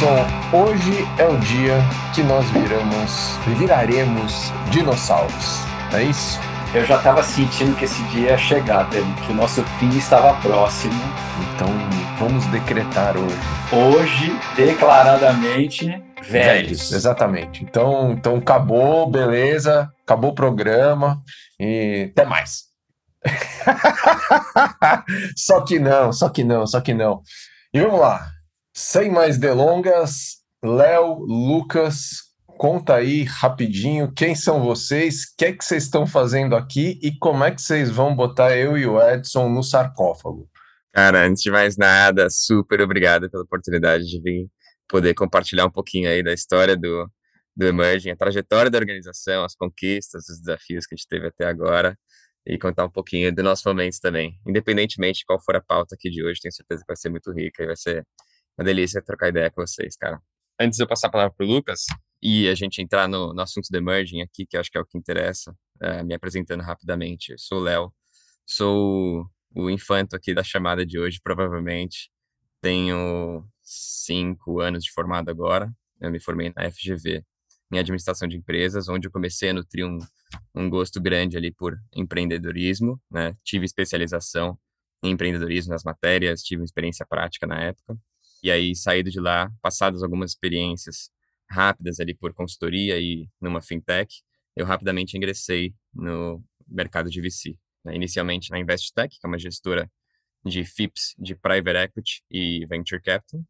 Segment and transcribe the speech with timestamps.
[0.00, 0.16] Edson,
[0.50, 1.76] hoje é o dia
[2.14, 5.58] que nós viramos, viraremos dinossauros.
[5.92, 6.40] É isso?
[6.72, 10.94] Eu já estava sentindo que esse dia ia chegar, que o nosso fim estava próximo.
[11.54, 11.68] Então
[12.18, 13.36] vamos decretar hoje.
[13.70, 16.30] Hoje, declaradamente, velhos.
[16.30, 16.92] velhos.
[16.92, 17.62] Exatamente.
[17.62, 21.22] Então, então acabou, beleza, acabou o programa
[21.58, 22.70] e até mais.
[25.36, 27.20] só que não, só que não, só que não.
[27.74, 28.39] E vamos lá.
[28.74, 35.64] Sem mais delongas, Léo, Lucas, conta aí rapidinho quem são vocês, o que é que
[35.64, 39.48] vocês estão fazendo aqui e como é que vocês vão botar eu e o Edson
[39.48, 40.48] no sarcófago.
[40.92, 44.48] Cara, antes de mais nada, super obrigado pela oportunidade de vir
[44.86, 47.10] poder compartilhar um pouquinho aí da história do,
[47.56, 51.46] do Emerging, a trajetória da organização, as conquistas, os desafios que a gente teve até
[51.46, 51.96] agora
[52.46, 54.38] e contar um pouquinho dos nossos momentos também.
[54.46, 57.32] Independentemente de qual for a pauta aqui de hoje, tenho certeza que vai ser muito
[57.32, 58.04] rica e vai ser
[58.60, 60.20] uma delícia trocar ideia com vocês, cara.
[60.60, 61.86] Antes de eu passar a palavra para o Lucas
[62.22, 64.84] e a gente entrar no, no assunto do Emerging aqui, que acho que é o
[64.84, 67.32] que interessa, é, me apresentando rapidamente.
[67.32, 67.90] Eu sou o Léo,
[68.46, 72.10] sou o infanto aqui da chamada de hoje, provavelmente.
[72.60, 75.72] Tenho cinco anos de formado agora.
[75.98, 77.24] Eu me formei na FGV
[77.72, 79.98] em administração de empresas, onde eu comecei a nutrir um,
[80.54, 83.34] um gosto grande ali por empreendedorismo, né?
[83.42, 84.58] Tive especialização
[85.02, 87.96] em empreendedorismo nas matérias, tive experiência prática na época.
[88.42, 91.10] E aí, saído de lá, passadas algumas experiências
[91.50, 94.22] rápidas ali por consultoria e numa fintech,
[94.56, 97.56] eu rapidamente ingressei no mercado de VC.
[97.84, 97.94] Né?
[97.96, 99.90] Inicialmente na InvestTech, que é uma gestora
[100.44, 103.44] de FIPS, de Private Equity e Venture Capital,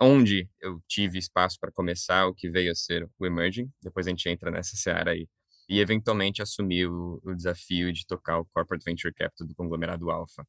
[0.00, 4.10] onde eu tive espaço para começar o que veio a ser o Emerging, depois a
[4.10, 5.28] gente entra nessa seara aí,
[5.68, 10.42] e eventualmente assumi o, o desafio de tocar o Corporate Venture Capital do conglomerado Alpha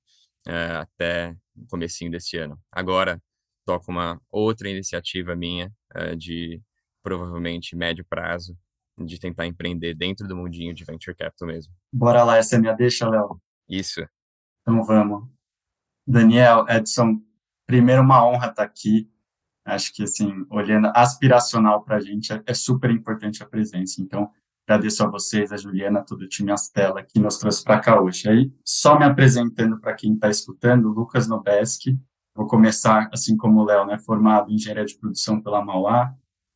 [0.47, 2.59] uh, até o comecinho desse ano.
[2.71, 3.21] Agora,
[3.66, 6.62] toco uma outra iniciativa minha uh, de
[7.03, 8.57] provavelmente médio prazo
[8.97, 11.73] de tentar empreender dentro do mundinho de venture capital mesmo.
[11.91, 13.41] Bora lá, essa é minha deixa, Léo.
[13.67, 14.01] Isso.
[14.62, 15.28] Então vamos.
[16.07, 17.19] Daniel, Edson,
[17.66, 19.09] primeiro uma honra estar aqui.
[19.66, 24.00] Acho que, assim, olhando aspiracional para a gente, é, é, super importante a presença.
[24.00, 24.29] Então,
[24.68, 28.29] agradeço a vocês, a Juliana, todo o time Astela que nos trouxe para cá hoje.
[28.29, 32.00] Aí, só me apresentando para quem está escutando, Lucas Nobeski,
[32.35, 36.13] Vou começar, assim como o Léo, né, formado em engenharia de produção pela Mauá.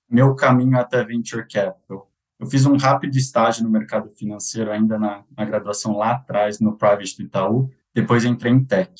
[0.09, 2.11] Meu caminho até Venture Capital.
[2.37, 6.77] Eu fiz um rápido estágio no mercado financeiro, ainda na, na graduação lá atrás, no
[6.77, 7.69] Private do Itaú.
[7.93, 8.91] Depois entrei em Tech.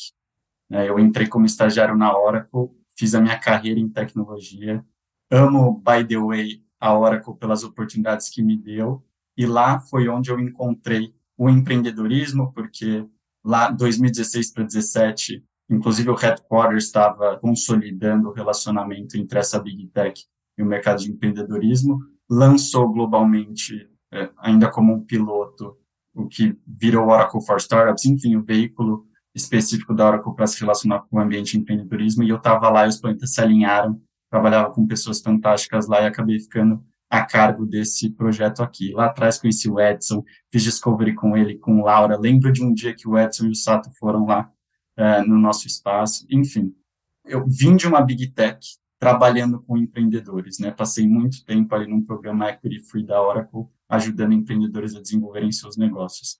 [0.69, 4.84] Né, eu entrei como estagiário na Oracle, fiz a minha carreira em tecnologia.
[5.29, 9.03] Amo, by the way, a Oracle pelas oportunidades que me deu.
[9.35, 13.06] E lá foi onde eu encontrei o empreendedorismo, porque
[13.44, 20.24] lá, 2016 para 2017, Inclusive, o headquarters estava consolidando o relacionamento entre essa big tech
[20.57, 22.00] e o mercado de empreendedorismo,
[22.30, 25.78] lançou globalmente, é, ainda como um piloto,
[26.13, 31.02] o que virou Oracle for Startups, enfim, o veículo específico da Oracle para se relacionar
[31.02, 34.72] com o ambiente de empreendedorismo, e eu estava lá e os planetas se alinharam, trabalhava
[34.72, 38.91] com pessoas fantásticas lá e acabei ficando a cargo desse projeto aqui.
[38.94, 42.18] Lá atrás conheci o Edson, fiz discovery com ele, com Laura.
[42.18, 44.51] Lembro de um dia que o Edson e o Sato foram lá
[44.99, 46.27] é, no nosso espaço.
[46.29, 46.75] Enfim,
[47.23, 48.59] eu vim de uma big tech
[48.99, 50.71] trabalhando com empreendedores, né?
[50.71, 55.77] Passei muito tempo ali num programa Equity Free da Oracle, ajudando empreendedores a desenvolverem seus
[55.77, 56.38] negócios.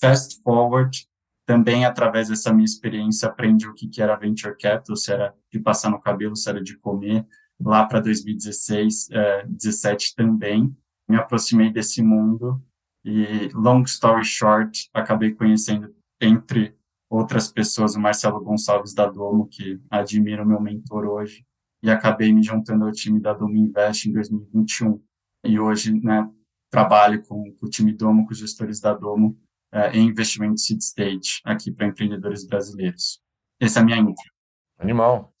[0.00, 1.06] Fast forward,
[1.44, 5.90] também através dessa minha experiência aprendi o que, era venture capital, se era de passar
[5.90, 7.26] no cabelo, se era de comer.
[7.62, 10.74] Lá para 2016, é, 17 também,
[11.06, 12.62] me aproximei desse mundo
[13.04, 16.79] e, long story short, acabei conhecendo entre
[17.10, 21.44] outras pessoas, o Marcelo Gonçalves da Domo, que admiro meu mentor hoje,
[21.82, 25.02] e acabei me juntando ao time da Domo Invest em 2021.
[25.44, 26.30] E hoje, né,
[26.70, 29.36] trabalho com, com o time Domo, com os gestores da Domo,
[29.72, 33.20] é, em investimento seed stage, aqui para empreendedores brasileiros.
[33.58, 34.30] Essa é a minha intro.
[34.78, 35.34] Animal.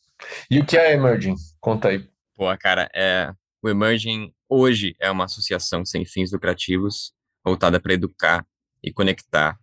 [0.50, 1.36] E o que é Emerging?
[1.60, 2.08] Conta aí.
[2.34, 3.32] Pô, cara, é,
[3.62, 7.12] o Emerging hoje é uma associação sem fins lucrativos
[7.44, 8.46] voltada para educar
[8.82, 9.58] e conectar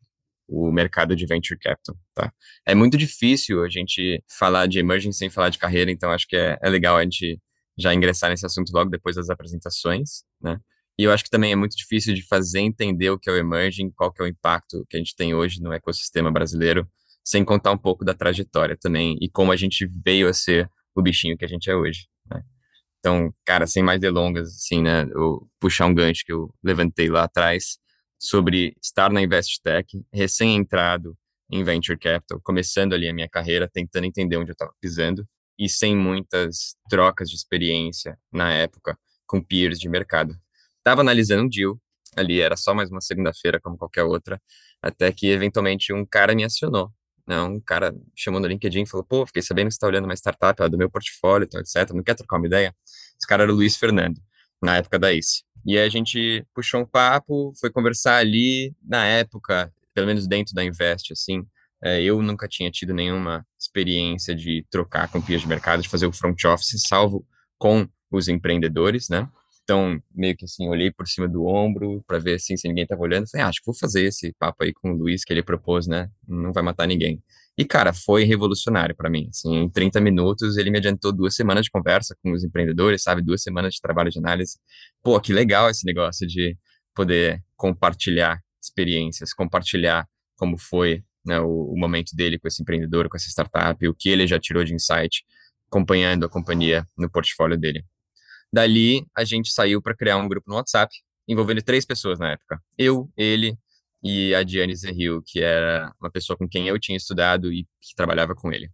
[0.48, 2.32] o mercado de venture capital, tá?
[2.66, 6.36] É muito difícil a gente falar de emerging sem falar de carreira, então acho que
[6.36, 7.40] é, é legal a gente
[7.78, 10.58] já ingressar nesse assunto logo depois das apresentações, né?
[11.00, 13.38] E eu acho que também é muito difícil de fazer entender o que é o
[13.38, 16.88] emerging, qual que é o impacto que a gente tem hoje no ecossistema brasileiro,
[17.24, 21.02] sem contar um pouco da trajetória também e como a gente veio a ser o
[21.02, 22.42] bichinho que a gente é hoje, né?
[23.00, 27.26] Então, cara, sem mais delongas, assim, né, eu puxar um gancho que eu levantei lá
[27.26, 27.78] atrás,
[28.20, 31.18] sobre estar na InvestTech, recém-entrado
[31.50, 35.28] em Venture Capital, começando ali a minha carreira, tentando entender onde eu estava pisando.
[35.60, 40.36] e sem muitas trocas de experiência na época com peers de mercado.
[40.78, 41.80] Estava analisando um deal,
[42.16, 44.40] ali era só mais uma segunda-feira como qualquer outra,
[44.82, 46.92] até que eventualmente um cara me acionou.
[47.28, 47.42] Né?
[47.42, 50.14] Um cara chamou no LinkedIn e falou: pô, fiquei sabendo que você está olhando uma
[50.16, 51.92] startup é do meu portfólio, etc.
[51.94, 52.74] Não quer trocar uma ideia?
[53.18, 54.22] Esse cara era o Luiz Fernando,
[54.62, 55.44] na época da ICE.
[55.68, 60.64] E a gente puxou um papo, foi conversar ali, na época, pelo menos dentro da
[60.64, 61.46] Invest, assim,
[61.84, 66.08] é, eu nunca tinha tido nenhuma experiência de trocar com peers de mercado, de fazer
[66.08, 67.26] o front office, salvo
[67.58, 69.28] com os empreendedores, né?
[69.64, 73.02] Então, meio que assim, olhei por cima do ombro para ver assim, se ninguém estava
[73.02, 73.30] olhando.
[73.30, 75.86] Falei, ah, acho que vou fazer esse papo aí com o Luiz que ele propôs,
[75.86, 76.10] né?
[76.26, 77.22] Não vai matar ninguém.
[77.58, 79.28] E, cara, foi revolucionário para mim.
[79.30, 83.22] Assim, em 30 minutos, ele me adiantou duas semanas de conversa com os empreendedores, sabe?
[83.22, 84.60] Duas semanas de trabalho de análise.
[85.02, 86.56] Pô, que legal esse negócio de
[86.94, 93.18] poder compartilhar experiências, compartilhar como foi né, o, o, momento dele com esse empreendedor, com
[93.18, 95.26] essa startup, o que ele já tirou de insight,
[95.68, 97.84] acompanhando a companhia no portfólio dele.
[98.54, 100.96] Dali, a gente saiu para criar um grupo no WhatsApp,
[101.28, 102.62] envolvendo três pessoas na época.
[102.78, 103.58] Eu, ele
[104.08, 107.96] e a Diane Zerril, que era uma pessoa com quem eu tinha estudado e que
[107.96, 108.70] trabalhava com ele.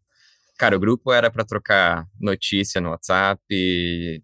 [0.57, 3.41] Cara, o grupo era para trocar notícia no WhatsApp,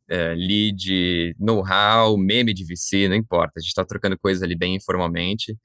[0.07, 3.53] é, lead, know-how, meme de VC, não importa.
[3.57, 5.57] A gente está trocando coisas ali bem informalmente.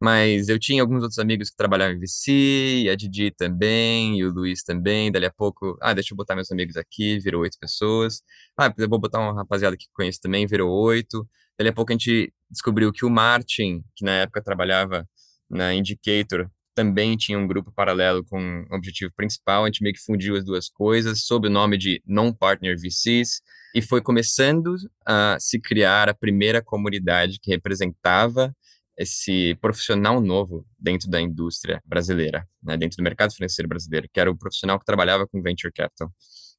[0.00, 4.32] Mas eu tinha alguns outros amigos que trabalhavam em VC, a Didi também, e o
[4.32, 5.12] Luiz também.
[5.12, 8.20] Dali a pouco, ah, deixa eu botar meus amigos aqui, virou oito pessoas.
[8.58, 11.24] Ah, eu vou botar uma rapaziada que conheço também, virou oito.
[11.56, 15.08] Dali a pouco a gente descobriu que o Martin, que na época trabalhava
[15.50, 19.64] na Indicator, também tinha um grupo paralelo com o objetivo principal.
[19.64, 23.40] A gente meio que fundiu as duas coisas sob o nome de Non-Partner VCs
[23.74, 24.76] e foi começando
[25.06, 28.54] a se criar a primeira comunidade que representava
[28.96, 34.30] esse profissional novo dentro da indústria brasileira, né, dentro do mercado financeiro brasileiro, que era
[34.30, 36.12] o profissional que trabalhava com venture capital,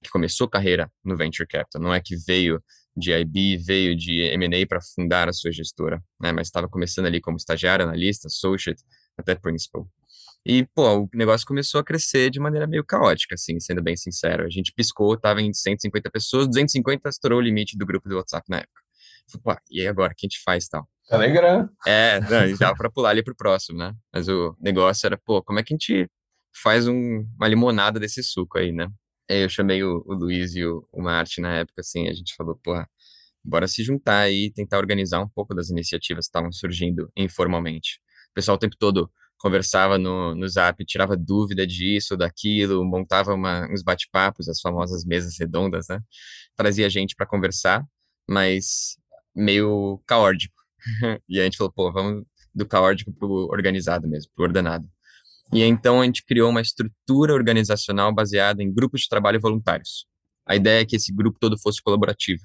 [0.03, 2.61] que começou carreira no venture capital, não é que veio
[2.95, 7.19] de IB, veio de M&A para fundar a sua gestora, né, mas estava começando ali
[7.19, 8.83] como estagiário, analista, associate,
[9.17, 9.87] até principal.
[10.45, 14.45] E, pô, o negócio começou a crescer de maneira meio caótica, assim, sendo bem sincero.
[14.45, 18.45] A gente piscou, tava em 150 pessoas, 250 estourou o limite do grupo do WhatsApp
[18.49, 18.81] na época.
[19.29, 20.85] Falei, pô, e agora, o que a gente faz tal?
[21.07, 21.69] Telegram.
[21.87, 23.93] É, não, dava para pular ali pro próximo, né?
[24.13, 26.09] Mas o negócio era, pô, como é que a gente
[26.61, 28.87] faz um, uma limonada desse suco aí, né?
[29.33, 32.35] Aí eu chamei o, o Luiz e o, o Martin na época, assim, a gente
[32.35, 32.73] falou, pô,
[33.43, 37.99] bora se juntar e tentar organizar um pouco das iniciativas que estavam surgindo informalmente.
[38.31, 43.67] O pessoal o tempo todo conversava no, no Zap, tirava dúvida disso, daquilo, montava uma,
[43.71, 45.99] uns bate-papos, as famosas mesas redondas, né?
[46.55, 47.83] Trazia gente para conversar,
[48.29, 48.97] mas
[49.35, 50.55] meio caótico.
[51.27, 54.87] e a gente falou, pô, vamos do caótico pro organizado mesmo, pro ordenado.
[55.53, 60.07] E então a gente criou uma estrutura organizacional baseada em grupos de trabalho voluntários.
[60.47, 62.41] A ideia é que esse grupo todo fosse colaborativo.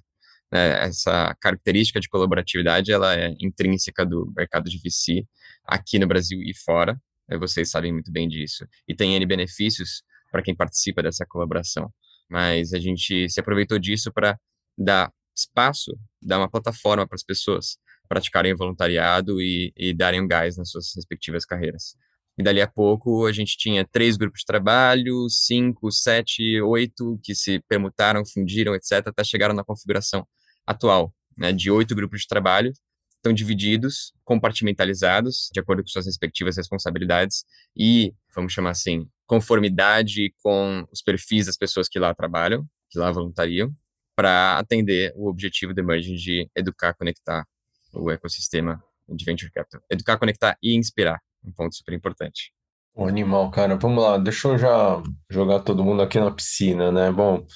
[0.52, 0.84] Né?
[0.84, 5.26] Essa característica de colaboratividade ela é intrínseca do mercado de VC
[5.64, 7.00] aqui no Brasil e fora.
[7.40, 8.66] Vocês sabem muito bem disso.
[8.86, 11.90] E tem N benefícios para quem participa dessa colaboração.
[12.28, 14.38] Mas a gente se aproveitou disso para
[14.76, 20.58] dar espaço, dar uma plataforma para as pessoas praticarem voluntariado e, e darem um gás
[20.58, 21.96] nas suas respectivas carreiras.
[22.38, 27.34] E dali a pouco a gente tinha três grupos de trabalho, cinco, sete, oito, que
[27.34, 30.26] se permutaram, fundiram, etc., até chegaram na configuração
[30.64, 32.72] atual, né, de oito grupos de trabalho,
[33.16, 37.44] estão divididos, compartimentalizados, de acordo com suas respectivas responsabilidades
[37.76, 43.10] e, vamos chamar assim, conformidade com os perfis das pessoas que lá trabalham, que lá
[43.10, 43.74] voluntariam,
[44.14, 47.44] para atender o objetivo do Emerging de educar, conectar
[47.92, 49.80] o ecossistema de venture capital.
[49.90, 52.52] Educar, conectar e inspirar, um ponto super importante.
[52.94, 53.76] O animal, cara.
[53.76, 57.12] Vamos lá, deixa eu já jogar todo mundo aqui na piscina, né?
[57.12, 57.46] Bom,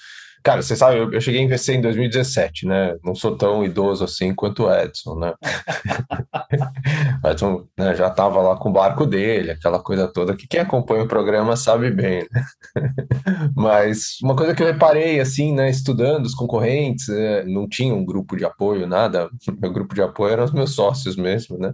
[0.43, 2.97] Cara, você sabe, eu, eu cheguei a investir em 2017, né?
[3.05, 5.33] Não sou tão idoso assim quanto o Edson, né?
[7.23, 10.61] o Edson né, já estava lá com o barco dele, aquela coisa toda que quem
[10.61, 12.45] acompanha o programa sabe bem, né?
[13.55, 18.05] Mas uma coisa que eu reparei, assim, né, estudando os concorrentes, é, não tinha um
[18.05, 19.31] grupo de apoio, nada.
[19.61, 21.73] Meu grupo de apoio eram os meus sócios mesmo, né?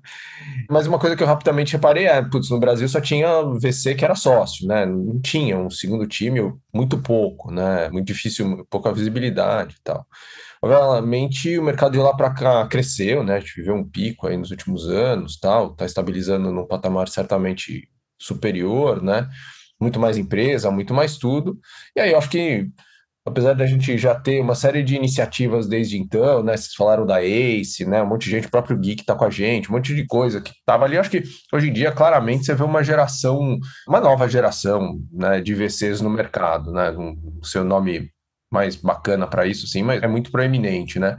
[0.69, 4.05] Mas uma coisa que eu rapidamente reparei é, putz, no Brasil só tinha VC que
[4.05, 4.85] era sócio, né?
[4.85, 7.89] Não tinha um segundo time, muito pouco, né?
[7.91, 10.07] Muito difícil pouca visibilidade e tal.
[10.63, 13.37] Obviamente, o mercado de lá para cá cresceu, né?
[13.37, 17.89] A gente viveu um pico aí nos últimos anos, tal, está estabilizando num patamar certamente
[18.21, 19.29] superior, né?
[19.81, 21.59] Muito mais empresa, muito mais tudo.
[21.97, 22.69] E aí eu acho que
[23.29, 26.57] apesar da gente já ter uma série de iniciativas desde então, né?
[26.57, 28.03] Vocês falaram da ACE, né?
[28.03, 30.41] Um monte de gente, o próprio Geek tá com a gente, um monte de coisa
[30.41, 30.99] que tava ali.
[30.99, 31.23] Acho que
[31.53, 36.11] hoje em dia, claramente, você vê uma geração, uma nova geração, né, de VCs no
[36.11, 36.91] mercado, né?
[36.91, 38.11] Um, seu nome
[38.51, 41.17] mais bacana para isso, sim, mas é muito proeminente, né?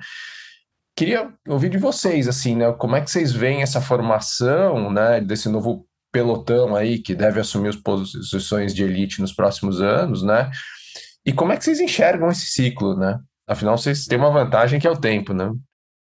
[0.96, 2.72] Queria ouvir de vocês, assim, né?
[2.74, 7.70] Como é que vocês veem essa formação, né, desse novo pelotão aí que deve assumir
[7.70, 10.50] as posições de elite nos próximos anos, né?
[11.26, 13.20] E como é que vocês enxergam esse ciclo, né?
[13.48, 15.52] Afinal, vocês têm uma vantagem que é o tempo, né?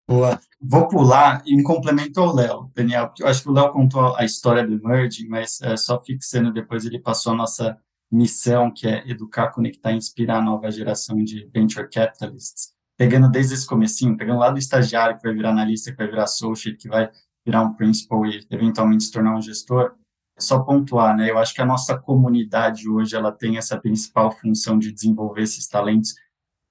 [0.08, 0.40] Boa.
[0.62, 4.24] Vou pular em complemento ao Léo, Daniel, porque eu acho que o Léo contou a
[4.24, 7.78] história do Emerging, mas é, só fixando, depois ele passou a nossa
[8.12, 12.74] missão, que é educar, conectar e inspirar a nova geração de venture capitalists.
[12.98, 16.24] Pegando desde esse comecinho, pegando lá do estagiário que vai virar analista, que vai virar
[16.24, 17.10] associate, que vai
[17.46, 19.96] virar um principal e eventualmente se tornar um gestor,
[20.40, 21.30] só pontuar, né?
[21.30, 25.68] Eu acho que a nossa comunidade hoje ela tem essa principal função de desenvolver esses
[25.68, 26.14] talentos,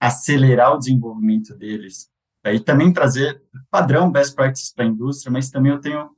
[0.00, 2.10] acelerar o desenvolvimento deles,
[2.44, 6.10] e também trazer padrão best practices para a indústria, mas também eu tenho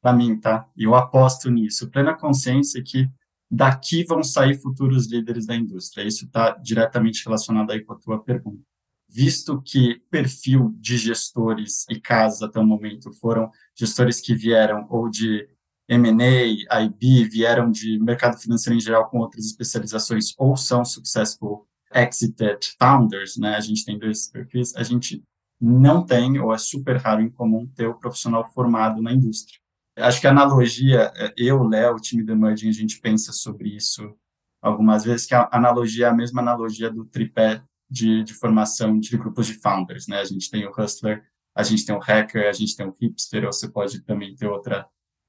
[0.00, 0.66] para mim, tá?
[0.76, 3.10] Eu aposto nisso, plena consciência que
[3.50, 6.06] daqui vão sair futuros líderes da indústria.
[6.06, 8.62] Isso está diretamente relacionado aí com a tua pergunta.
[9.08, 15.08] Visto que perfil de gestores e casas até o momento foram gestores que vieram ou
[15.08, 15.48] de
[15.88, 22.74] M&A, IB, vieram de mercado financeiro em geral com outras especializações ou são successful exited
[22.78, 23.54] founders, né?
[23.54, 25.22] A gente tem dois perfis, a gente
[25.60, 29.58] não tem, ou é super raro em comum, ter o profissional formado na indústria.
[29.96, 33.74] Acho que a analogia, é, eu, Léo, o time do Emerging, a gente pensa sobre
[33.74, 34.14] isso
[34.60, 39.16] algumas vezes, que a analogia é a mesma analogia do tripé de, de formação de
[39.16, 40.20] grupos de founders, né?
[40.20, 41.24] A gente tem o hustler,
[41.54, 44.46] a gente tem o hacker, a gente tem o hipster, ou você pode também ter
[44.46, 44.86] outra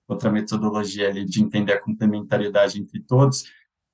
[0.07, 3.43] outra metodologia ali de entender a complementariedade entre todos.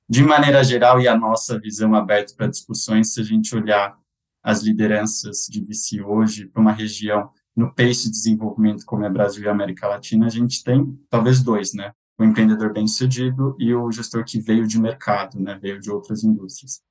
[0.07, 3.97] De maneira geral, e a nossa visão aberta para discussões, se a gente olhar
[4.43, 9.43] as lideranças de VC hoje para uma região no pace de desenvolvimento como é Brasil
[9.43, 11.91] e América Latina, a gente tem talvez dois, né?
[12.17, 15.57] O empreendedor bem-sucedido e o gestor que veio de mercado, né?
[15.61, 16.81] Veio de outras indústrias.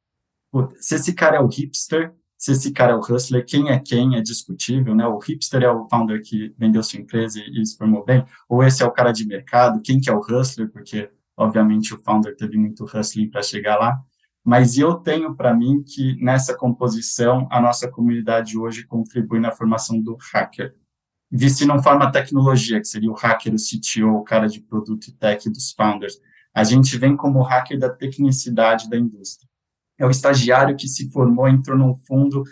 [0.81, 4.17] se esse cara é o hipster, se esse cara é o hustler, quem é quem
[4.17, 5.07] é discutível, né?
[5.07, 8.83] O hipster é o founder que vendeu sua empresa e, se formou bem, ou esse
[8.83, 12.59] é o cara de mercado, quem que é o hustler, porque obviamente o founder teve
[12.59, 13.97] muito hustling para chegar lá.
[14.45, 20.01] Mas eu tenho para mim que nessa composição a nossa comunidade hoje contribui na formação
[20.01, 20.75] do hacker.
[21.31, 25.13] VC não forma tecnologia, que seria o hacker, o CTO, o cara de produto e
[25.13, 26.19] tech dos founders.
[26.55, 29.49] A gente vem como hacker da tecnicidade da indústria
[30.03, 32.43] é o estagiário que se formou, entrou num fundo,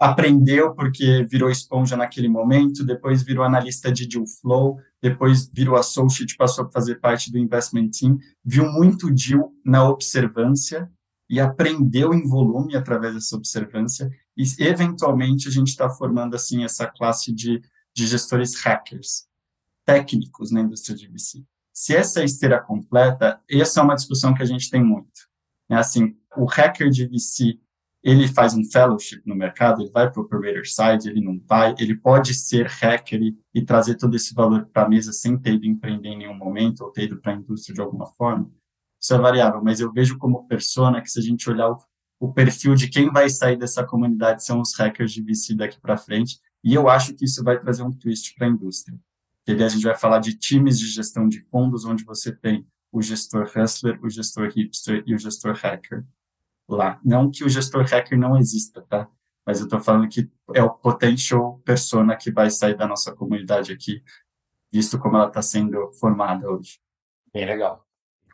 [0.00, 6.36] aprendeu porque virou esponja naquele momento, depois virou analista de deal flow, depois virou associate,
[6.36, 10.90] passou a fazer parte do investment team, viu muito deal na observância
[11.28, 16.86] e aprendeu em volume através dessa observância e eventualmente a gente está formando assim essa
[16.86, 17.62] classe de,
[17.94, 19.26] de gestores hackers
[19.84, 21.44] técnicos na indústria de VC.
[21.72, 25.28] Se essa é esteira completa, essa é uma discussão que a gente tem muito.
[25.68, 27.58] É assim, o hacker de VC,
[28.02, 31.74] ele faz um fellowship no mercado, ele vai para o operator side, ele não vai,
[31.78, 35.54] ele pode ser hacker e, e trazer todo esse valor para a mesa sem ter
[35.54, 38.50] ido empreender em nenhum momento ou ter ido para a indústria de alguma forma.
[39.04, 41.76] Isso é variável, mas eu vejo como persona que se a gente olhar o,
[42.18, 45.98] o perfil de quem vai sair dessa comunidade são os hackers de VC daqui para
[45.98, 48.98] frente, e eu acho que isso vai trazer um twist para a indústria.
[49.44, 53.02] Que a gente vai falar de times de gestão de fundos, onde você tem o
[53.02, 56.02] gestor hustler, o gestor hipster e o gestor hacker
[56.66, 56.98] lá.
[57.04, 59.06] Não que o gestor hacker não exista, tá?
[59.44, 63.70] Mas eu estou falando que é o potential persona que vai sair da nossa comunidade
[63.70, 64.02] aqui,
[64.72, 66.80] visto como ela está sendo formada hoje.
[67.34, 67.84] Bem legal.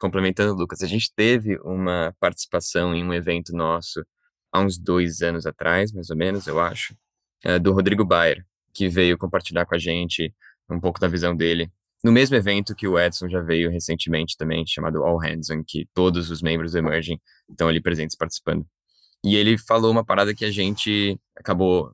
[0.00, 4.04] Complementando, Lucas, a gente teve uma participação em um evento nosso
[4.52, 6.96] há uns dois anos atrás, mais ou menos, eu acho,
[7.44, 10.34] é, do Rodrigo Bayer, que veio compartilhar com a gente
[10.68, 11.70] um pouco da visão dele
[12.02, 15.86] no mesmo evento que o Edson já veio recentemente também, chamado All Hands, em que
[15.92, 18.66] todos os membros do Emerging estão ali presentes participando.
[19.22, 21.92] E ele falou uma parada que a gente acabou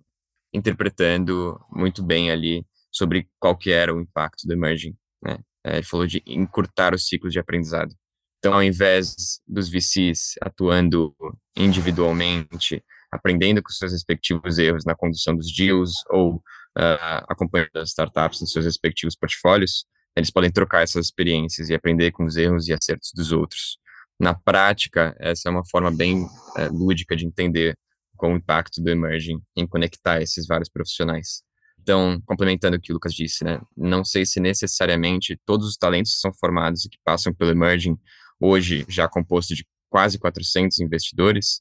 [0.53, 5.39] interpretando muito bem ali sobre qual que era o impacto do Emerging, né?
[5.67, 7.93] É, ele falou de encurtar o ciclo de aprendizado.
[8.39, 11.13] Então, ao invés dos VCs atuando
[11.57, 18.41] individualmente, aprendendo com seus respectivos erros na condução dos deals ou uh, acompanhando as startups
[18.41, 19.85] nos seus respectivos portfólios,
[20.17, 23.79] eles podem trocar essas experiências e aprender com os erros e acertos dos outros.
[24.21, 27.77] Na prática, essa é uma forma bem é, lúdica de entender
[28.17, 31.43] qual o impacto do emerging em conectar esses vários profissionais.
[31.87, 36.15] Então, complementando o que o Lucas disse, né, não sei se necessariamente todos os talentos
[36.15, 37.97] que são formados e que passam pelo emerging,
[38.41, 41.61] hoje já composto de quase 400 investidores,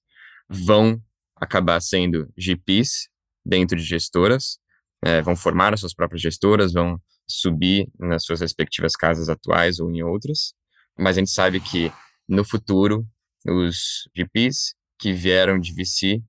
[0.50, 1.00] vão
[1.36, 3.08] acabar sendo GPs
[3.46, 4.58] dentro de gestoras,
[5.03, 9.91] é, vão formar as suas próprias gestoras, vão subir nas suas respectivas casas atuais ou
[9.91, 10.55] em outras,
[10.98, 11.91] mas a gente sabe que
[12.27, 13.05] no futuro
[13.48, 16.20] os GPs que vieram de VC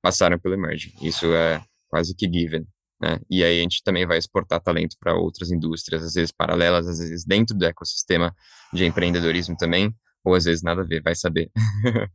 [0.00, 0.94] passaram pelo Emerging.
[1.02, 2.64] Isso é quase que given.
[3.00, 3.18] Né?
[3.30, 6.98] E aí a gente também vai exportar talento para outras indústrias, às vezes paralelas, às
[6.98, 8.34] vezes dentro do ecossistema
[8.72, 11.50] de empreendedorismo também, ou às vezes nada a ver, vai saber.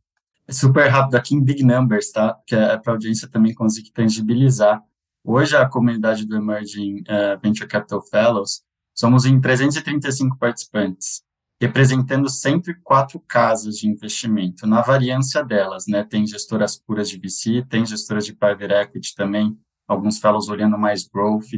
[0.49, 2.37] Super rápido aqui em big numbers, tá?
[2.45, 4.79] Que é para a audiência também conseguir tangibilizar.
[5.23, 8.61] Hoje a comunidade do Emerging uh, Venture Capital Fellows
[8.93, 11.23] somos em 335 participantes,
[11.59, 16.03] representando 104 casas de investimento, na variância delas, né?
[16.03, 21.07] Tem gestoras puras de VC, tem gestoras de private equity também, alguns fellows olhando mais
[21.07, 21.51] growth,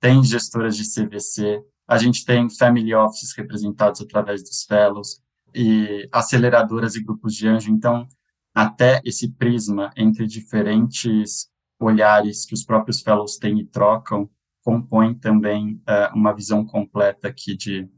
[0.00, 5.22] tem gestoras de CVC, a gente tem family offices representados através dos fellows
[5.54, 7.70] e aceleradoras e grupos de anjo.
[7.70, 8.06] Então,
[8.54, 11.48] até esse prisma entre diferentes
[11.78, 14.28] olhares que os próprios fellows têm e trocam
[14.64, 17.88] compõe também uh, uma visão completa aqui de,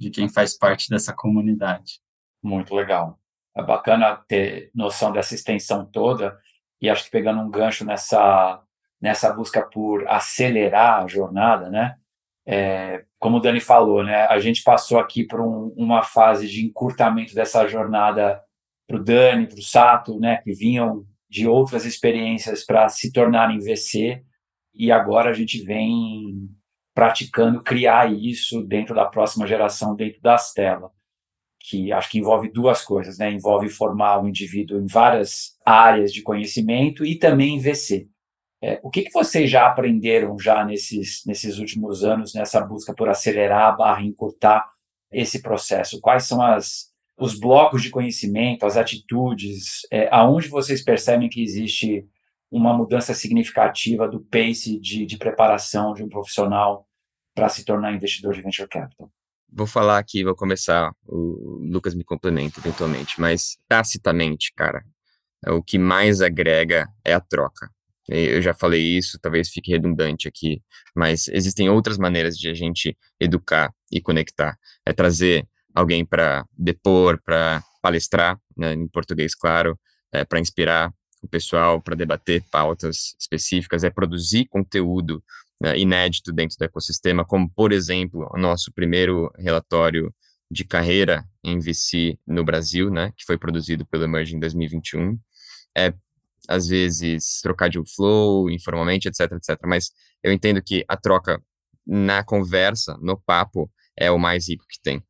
[0.00, 2.00] de quem faz parte dessa comunidade.
[2.42, 3.18] Muito legal.
[3.54, 6.36] É bacana ter noção dessa extensão toda
[6.80, 8.63] e acho que pegando um gancho nessa
[9.04, 11.94] nessa busca por acelerar a jornada, né?
[12.46, 14.24] É, como o Dani falou, né?
[14.28, 18.40] A gente passou aqui por um, uma fase de encurtamento dessa jornada
[18.88, 20.38] para o Dani, para o Sato, né?
[20.38, 24.22] Que vinham de outras experiências para se tornarem VC
[24.74, 26.48] e agora a gente vem
[26.94, 30.90] praticando criar isso dentro da próxima geração, dentro da Stella,
[31.60, 33.30] que acho que envolve duas coisas, né?
[33.30, 38.08] Envolve formar o indivíduo em várias áreas de conhecimento e também em VC.
[38.64, 43.10] É, o que, que vocês já aprenderam já nesses, nesses últimos anos, nessa busca por
[43.10, 44.66] acelerar, barra encurtar
[45.12, 46.00] esse processo?
[46.00, 46.86] Quais são as,
[47.18, 52.06] os blocos de conhecimento, as atitudes, é, aonde vocês percebem que existe
[52.50, 56.88] uma mudança significativa do pace de, de preparação de um profissional
[57.34, 59.10] para se tornar investidor de venture capital?
[59.52, 64.82] Vou falar aqui, vou começar, o Lucas me complementa eventualmente, mas tacitamente, cara,
[65.48, 67.68] o que mais agrega é a troca.
[68.08, 70.62] Eu já falei isso, talvez fique redundante aqui,
[70.94, 74.58] mas existem outras maneiras de a gente educar e conectar.
[74.84, 79.78] É trazer alguém para depor, para palestrar, né, em português, claro,
[80.12, 85.22] é, para inspirar o pessoal, para debater pautas específicas, é produzir conteúdo
[85.60, 90.14] né, inédito dentro do ecossistema, como, por exemplo, o nosso primeiro relatório
[90.50, 95.18] de carreira em VC no Brasil, né, que foi produzido pelo Emerging em 2021.
[95.76, 95.92] É
[96.48, 99.58] às vezes trocar de flow informalmente, etc, etc.
[99.66, 99.90] Mas
[100.22, 101.42] eu entendo que a troca
[101.86, 105.02] na conversa, no papo, é o mais rico que tem.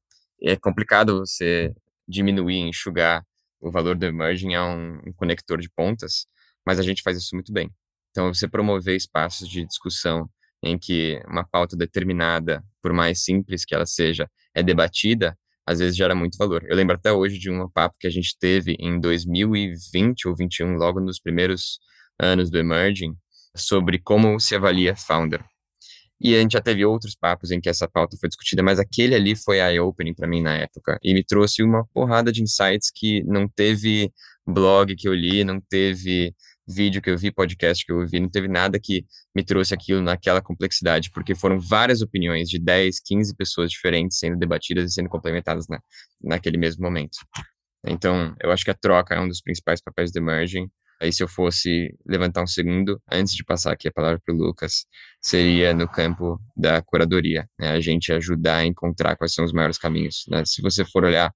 [0.43, 1.73] É complicado você
[2.07, 3.25] diminuir, enxugar
[3.61, 6.27] o valor do emerging a um, um conector de pontas,
[6.67, 7.71] mas a gente faz isso muito bem.
[8.11, 10.29] Então, você promover espaços de discussão
[10.63, 15.97] em que uma pauta determinada, por mais simples que ela seja, é debatida, às vezes
[15.97, 16.65] gera muito valor.
[16.69, 20.77] Eu lembro até hoje de um papo que a gente teve em 2020 ou 21,
[20.77, 21.79] logo nos primeiros
[22.21, 23.15] anos do Emerging,
[23.57, 25.45] sobre como se avalia founder.
[26.21, 29.15] E a gente já teve outros papos em que essa pauta foi discutida, mas aquele
[29.15, 33.23] ali foi eye-opening para mim na época e me trouxe uma porrada de insights que
[33.25, 34.13] não teve
[34.47, 36.35] blog que eu li, não teve
[36.67, 40.01] vídeo que eu vi, podcast que eu vi, não teve nada que me trouxe aquilo
[40.01, 45.09] naquela complexidade, porque foram várias opiniões de 10, 15 pessoas diferentes sendo debatidas e sendo
[45.09, 45.81] complementadas na,
[46.23, 47.19] naquele mesmo momento.
[47.87, 50.69] Então, eu acho que a troca é um dos principais papéis do Emerging.
[51.01, 54.39] Aí, se eu fosse levantar um segundo, antes de passar aqui a palavra para o
[54.39, 54.87] Lucas,
[55.21, 57.73] seria no campo da curadoria, né?
[57.73, 60.25] a gente ajudar a encontrar quais são os maiores caminhos.
[60.29, 60.45] Né?
[60.47, 61.33] Se você for olhar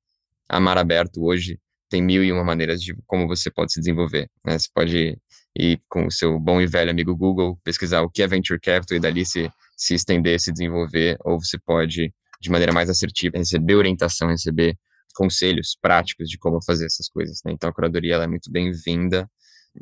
[0.48, 4.30] a mar aberto hoje, tem mil e uma maneiras de como você pode se desenvolver.
[4.44, 4.58] Né?
[4.58, 5.18] Você pode
[5.56, 8.96] ir com o seu bom e velho amigo Google, pesquisar o que é Venture Capital
[8.96, 13.74] e dali se, se estender, se desenvolver, ou você pode, de maneira mais assertiva, receber
[13.74, 14.76] orientação, receber
[15.14, 17.40] conselhos práticos de como fazer essas coisas.
[17.44, 17.52] Né?
[17.52, 19.28] Então, a curadoria é muito bem-vinda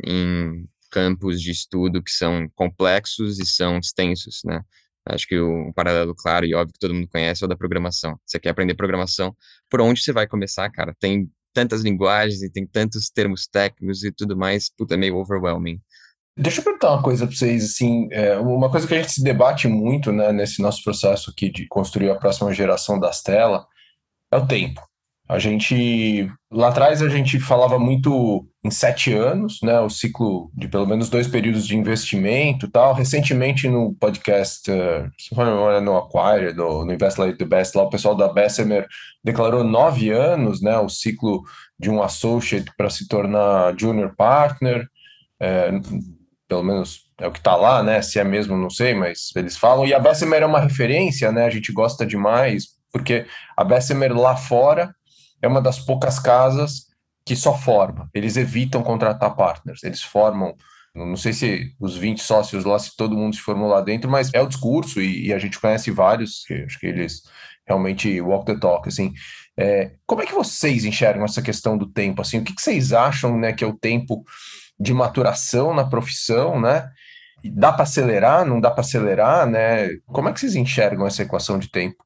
[0.05, 4.63] em campos de estudo que são complexos e são extensos, né?
[5.09, 7.57] Acho que o um paralelo claro e óbvio que todo mundo conhece é o da
[7.57, 8.19] programação.
[8.27, 9.37] Você quer aprender programação,
[9.71, 10.95] por onde você vai começar, cara?
[10.99, 15.81] Tem tantas linguagens e tem tantos termos técnicos e tudo mais, puta, é meio overwhelming.
[16.39, 19.23] Deixa eu perguntar uma coisa para vocês, assim, é, uma coisa que a gente se
[19.23, 23.65] debate muito, né, nesse nosso processo aqui de construir a próxima geração das telas,
[24.31, 24.83] é o tempo.
[25.29, 30.69] A gente, lá atrás a gente falava muito em sete anos, né, o ciclo de
[30.69, 32.95] pelo menos dois períodos de investimento tal.
[32.95, 38.15] Recentemente no podcast, uh, no Acquire, no, no Invest Like the Best, lá o pessoal
[38.15, 38.87] da Bessemer
[39.25, 41.43] declarou nove anos, né, o ciclo
[41.79, 44.87] de um associate para se tornar junior partner.
[45.41, 45.71] é,
[46.49, 48.03] pelo menos é o que está lá, né?
[48.03, 49.87] Se é mesmo, não sei, mas eles falam.
[49.87, 51.47] E a Bessemer é uma referência, né?
[51.47, 54.95] A gente gosta demais, porque a Bessemer lá fora
[55.41, 56.87] é uma das poucas casas
[57.25, 58.09] que só forma.
[58.15, 60.55] Eles evitam contratar partners, eles formam.
[60.95, 64.33] Não sei se os 20 sócios lá, se todo mundo se formou lá dentro, mas
[64.33, 67.23] é o discurso, e, e a gente conhece vários, que acho que eles
[67.67, 69.13] realmente walk the talk, assim.
[69.59, 72.23] É, como é que vocês enxergam essa questão do tempo?
[72.23, 74.25] Assim, o que, que vocês acham né, que é o tempo
[74.79, 76.91] de maturação na profissão, né?
[77.53, 79.89] Dá para acelerar, não dá para acelerar, né?
[80.07, 81.97] Como é que vocês enxergam essa equação de tempo?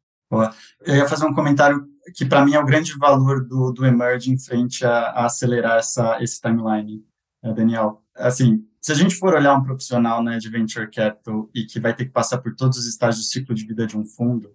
[0.84, 1.84] Eu ia fazer um comentário
[2.14, 6.22] que para mim é o grande valor do, do Emerging frente a, a acelerar essa,
[6.22, 7.04] esse timeline,
[7.42, 8.02] né, Daniel.
[8.16, 11.94] Assim, se a gente for olhar um profissional né, de venture capital e que vai
[11.94, 14.50] ter que passar por todos os estágios do ciclo de vida de um fundo,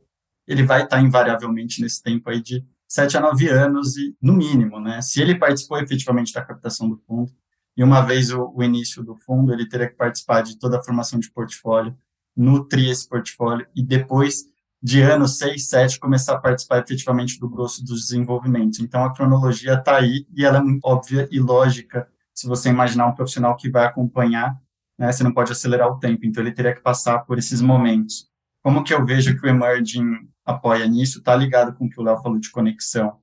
[0.47, 4.79] ele vai estar invariavelmente nesse tempo aí de 7 a 9 anos, e no mínimo,
[4.79, 5.01] né?
[5.01, 7.31] Se ele participou efetivamente da captação do fundo,
[7.75, 10.83] e uma vez o, o, início do fundo, ele teria que participar de toda a
[10.83, 11.97] formação de portfólio,
[12.35, 14.45] nutrir esse portfólio e depois
[14.85, 18.79] de ano 6, 7, começar a participar efetivamente do grosso dos desenvolvimentos.
[18.79, 23.07] Então, a cronologia está aí e ela é muito óbvia e lógica se você imaginar
[23.07, 24.55] um profissional que vai acompanhar,
[24.95, 28.29] né, você não pode acelerar o tempo, então ele teria que passar por esses momentos.
[28.61, 31.17] Como que eu vejo que o Emerging apoia nisso?
[31.17, 33.19] Está ligado com o que o Léo falou de conexão.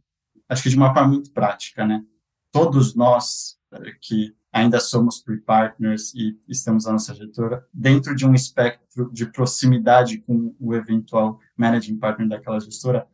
[0.48, 2.02] Acho que de uma forma muito prática, né?
[2.50, 8.34] Todos nós eh, que ainda somos pre-partners e estamos na nossa gestora, dentro de um
[8.34, 13.06] espectro de proximidade com o eventual managing partner daquela gestora,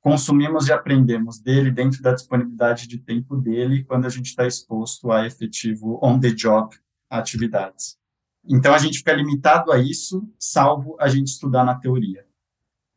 [0.00, 5.10] consumimos e aprendemos dele dentro da disponibilidade de tempo dele quando a gente está exposto
[5.10, 6.76] a efetivo on-the-job
[7.08, 7.96] atividades.
[8.46, 12.26] Então, a gente fica limitado a isso, salvo a gente estudar na teoria.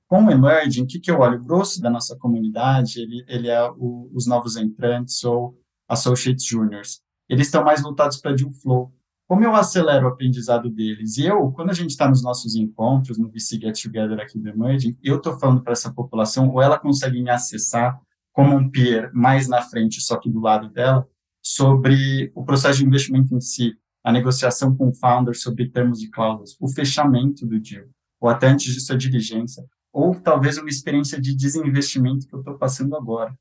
[0.08, 1.40] Com o Emerging, o que, que eu olho?
[1.40, 7.02] O grosso da nossa comunidade, ele, ele é o, os novos entrantes ou associates juniors
[7.30, 8.94] eles estão mais voltados para deal flow.
[9.28, 11.18] Como eu acelero o aprendizado deles?
[11.18, 14.48] E eu, quando a gente está nos nossos encontros, no VC Get Together aqui do
[14.48, 18.00] Emerging, eu estou falando para essa população, ou ela consegue me acessar
[18.32, 21.06] como um peer mais na frente, só que do lado dela,
[21.42, 26.10] sobre o processo de investimento em si, a negociação com o founder sobre termos de
[26.10, 27.86] cláusulas, o fechamento do deal,
[28.22, 32.58] ou até antes disso a diligência, ou talvez uma experiência de desinvestimento que eu estou
[32.58, 33.38] passando agora.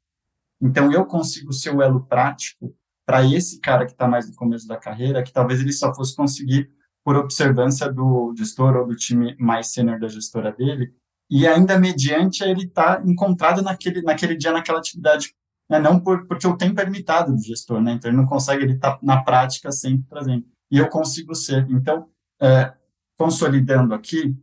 [0.60, 2.74] Então, eu consigo ser o elo prático
[3.06, 6.14] para esse cara que está mais no começo da carreira, que talvez ele só fosse
[6.14, 6.68] conseguir
[7.04, 10.92] por observância do gestor ou do time mais sênior da gestora dele,
[11.30, 15.32] e ainda mediante ele estar tá encontrado naquele, naquele dia, naquela atividade,
[15.70, 15.78] né?
[15.78, 17.92] não por, porque o tempo é limitado do gestor, né?
[17.92, 21.64] então ele não consegue, ele está na prática sempre presente, e eu consigo ser.
[21.70, 22.08] Então,
[22.42, 22.74] é,
[23.16, 24.36] consolidando aqui,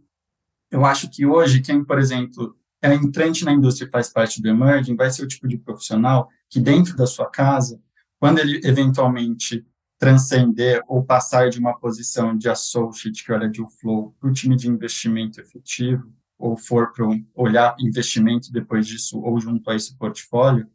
[0.72, 4.48] eu acho que hoje, quem, por exemplo, é entrante na indústria e faz parte do
[4.48, 7.80] emerging, vai ser o tipo de profissional que dentro da sua casa
[8.24, 9.68] quando ele eventualmente
[10.00, 14.56] transcender ou passar de uma posição de associate, que olha de flow, para o time
[14.56, 16.10] de investimento efetivo,
[16.40, 17.06] ou for para
[17.36, 20.70] olhar investimento depois disso, ou junto a esse portfólio,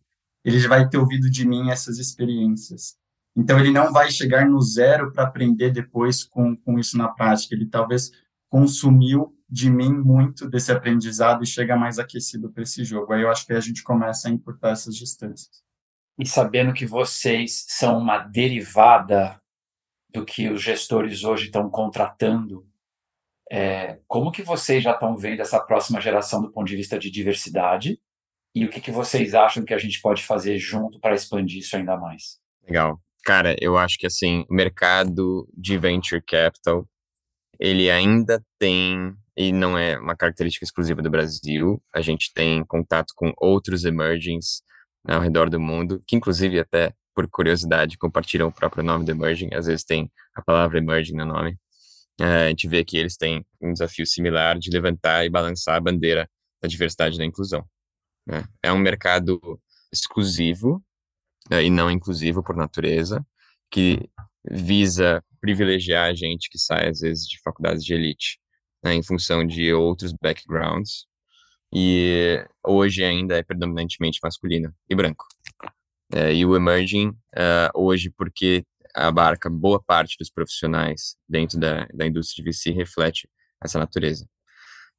[0.45, 2.99] ele já vai ter ouvido de mim essas experiências.
[3.35, 7.55] Então, ele não vai chegar no zero para aprender depois com, com isso na prática.
[7.55, 8.11] Ele talvez
[8.51, 13.11] consumiu de mim muito desse aprendizado e chega mais aquecido para esse jogo.
[13.11, 15.67] Aí eu acho que a gente começa a encurtar essas distâncias
[16.19, 19.41] e sabendo que vocês são uma derivada
[20.11, 22.67] do que os gestores hoje estão contratando,
[23.51, 27.11] é, como que vocês já estão vendo essa próxima geração do ponto de vista de
[27.11, 27.99] diversidade
[28.55, 31.77] e o que, que vocês acham que a gente pode fazer junto para expandir isso
[31.77, 32.39] ainda mais?
[32.63, 33.01] Legal.
[33.25, 36.87] Cara, eu acho que assim, o mercado de venture capital,
[37.61, 43.13] ele ainda tem, e não é uma característica exclusiva do Brasil, a gente tem contato
[43.15, 44.63] com outros emergings
[45.07, 49.11] né, ao redor do mundo, que inclusive até por curiosidade compartilham o próprio nome do
[49.11, 51.59] Emerging, às vezes tem a palavra Emerging no nome.
[52.21, 55.81] É, a gente vê que eles têm um desafio similar de levantar e balançar a
[55.81, 56.29] bandeira
[56.61, 57.65] da diversidade e da inclusão.
[58.27, 58.45] Né?
[58.63, 59.41] É um mercado
[59.93, 60.83] exclusivo
[61.51, 63.25] é, e não inclusivo por natureza,
[63.71, 64.09] que
[64.51, 68.39] visa privilegiar a gente que sai, às vezes, de faculdades de elite,
[68.83, 71.07] né, em função de outros backgrounds,
[71.73, 75.27] e hoje ainda é predominantemente masculino e branco.
[76.13, 82.07] É, e o emerging, uh, hoje, porque abarca boa parte dos profissionais dentro da, da
[82.07, 83.29] indústria de VC, reflete
[83.63, 84.27] essa natureza.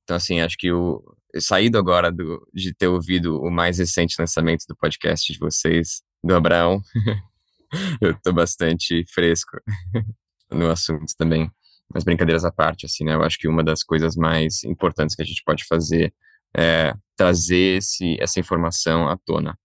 [0.04, 1.04] Então, assim, acho que o
[1.40, 6.36] saído agora do, de ter ouvido o mais recente lançamento do podcast de vocês, do
[6.36, 6.82] Abraão,
[8.02, 9.58] eu estou bastante fresco
[10.52, 11.50] no assunto também.
[11.94, 13.16] Mas brincadeiras à parte, assim, né?
[13.16, 16.14] Eu acho que uma das coisas mais importantes que a gente pode fazer
[16.56, 19.58] é, trazer esse, essa informação à tona.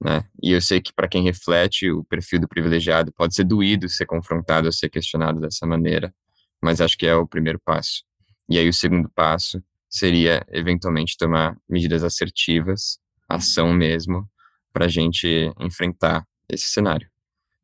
[0.00, 0.24] né?
[0.42, 4.06] E eu sei que para quem reflete o perfil do privilegiado pode ser doído ser
[4.06, 6.14] confrontado, ser questionado dessa maneira,
[6.60, 8.04] mas acho que é o primeiro passo.
[8.48, 14.28] E aí o segundo passo seria eventualmente tomar medidas assertivas, ação mesmo,
[14.72, 17.08] para a gente enfrentar esse cenário.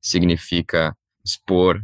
[0.00, 1.82] Significa expor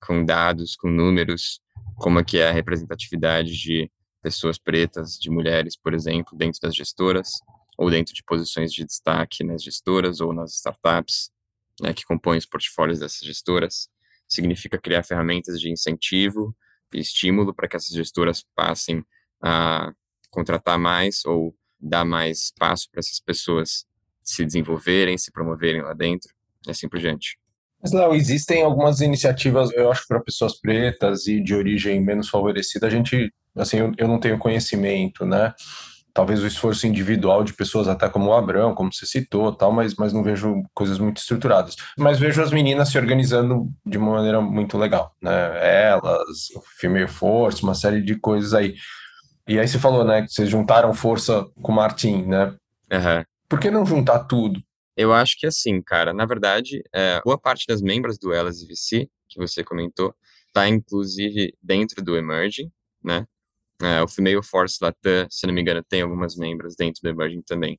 [0.00, 1.60] com dados, com números,
[1.96, 3.90] como é que é a representatividade de
[4.24, 7.28] pessoas pretas, de mulheres, por exemplo, dentro das gestoras,
[7.76, 11.30] ou dentro de posições de destaque nas gestoras ou nas startups,
[11.82, 13.90] né, que compõem os portfólios dessas gestoras.
[14.26, 16.56] Significa criar ferramentas de incentivo
[16.94, 19.04] e estímulo para que essas gestoras passem
[19.42, 19.92] a
[20.30, 23.84] contratar mais ou dar mais espaço para essas pessoas
[24.22, 26.32] se desenvolverem, se promoverem lá dentro,
[26.66, 27.38] e assim por diante.
[27.82, 32.86] Mas, Léo, existem algumas iniciativas, eu acho, para pessoas pretas e de origem menos favorecida.
[32.86, 35.54] A gente, assim, eu, eu não tenho conhecimento, né?
[36.14, 39.96] talvez o esforço individual de pessoas até como o Abrão, como você citou, tal, mas,
[39.96, 41.74] mas não vejo coisas muito estruturadas.
[41.98, 45.90] Mas vejo as meninas se organizando de uma maneira muito legal, né?
[45.90, 48.76] Elas, o Female Force, uma série de coisas aí.
[49.48, 52.54] E aí você falou, né, que vocês juntaram força com o Martin, né?
[52.92, 53.24] Uhum.
[53.48, 54.62] Por que não juntar tudo?
[54.96, 58.66] Eu acho que assim, cara, na verdade, é, boa parte das membros do Elas e
[58.68, 60.14] VC, que você comentou,
[60.52, 62.70] tá inclusive dentro do Emerging,
[63.02, 63.26] né?
[63.82, 67.42] É, o Female Force Latam, se não me engano, tem algumas membros dentro do Emerging
[67.42, 67.78] também.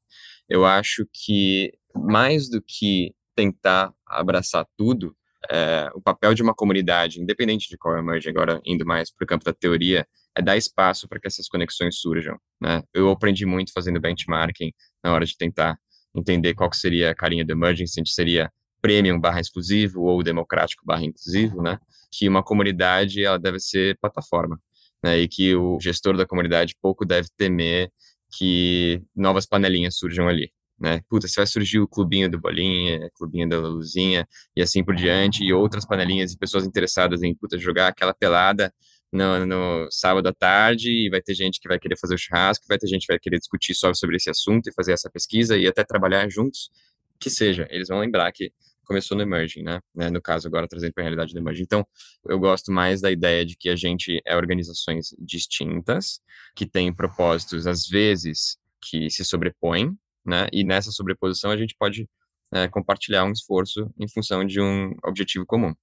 [0.50, 5.16] Eu acho que mais do que tentar abraçar tudo,
[5.50, 9.24] é, o papel de uma comunidade, independente de qual é Emerging, agora indo mais para
[9.24, 12.38] o campo da teoria, é dar espaço para que essas conexões surjam.
[12.60, 12.84] Né?
[12.94, 15.78] Eu aprendi muito fazendo benchmarking na hora de tentar
[16.14, 20.22] entender qual seria a carinha do Emerging, se a gente seria premium barra exclusivo ou
[20.22, 21.80] democrático barra inclusivo, né?
[22.12, 24.60] Que uma comunidade ela deve ser plataforma
[25.06, 27.92] né, e que o gestor da comunidade pouco deve temer
[28.36, 30.52] que novas panelinhas surjam ali.
[30.80, 31.00] Né?
[31.08, 35.44] Puta, se vai surgir o clubinho do Bolinha, clubinho da Luzinha e assim por diante,
[35.44, 38.74] e outras panelinhas e pessoas interessadas em puta, jogar aquela pelada
[39.12, 42.66] no, no, sábado à tarde, e vai ter gente que vai querer fazer o churrasco,
[42.68, 45.56] vai ter gente que vai querer discutir só sobre esse assunto e fazer essa pesquisa
[45.56, 46.72] e até trabalhar juntos,
[47.20, 48.52] que seja, eles vão lembrar que
[48.86, 49.82] começou no Emerging, né?
[49.96, 50.10] né?
[50.10, 51.64] No caso, agora trazendo para a realidade do Emerging.
[51.64, 51.86] Então,
[52.28, 56.22] eu gosto mais da ideia de que a gente é organizações distintas,
[56.56, 60.48] que têm propósitos, às vezes, que se sobrepõem, né?
[60.52, 62.08] E nessa sobreposição a gente pode
[62.54, 65.74] é, compartilhar um esforço em função de um objetivo comum.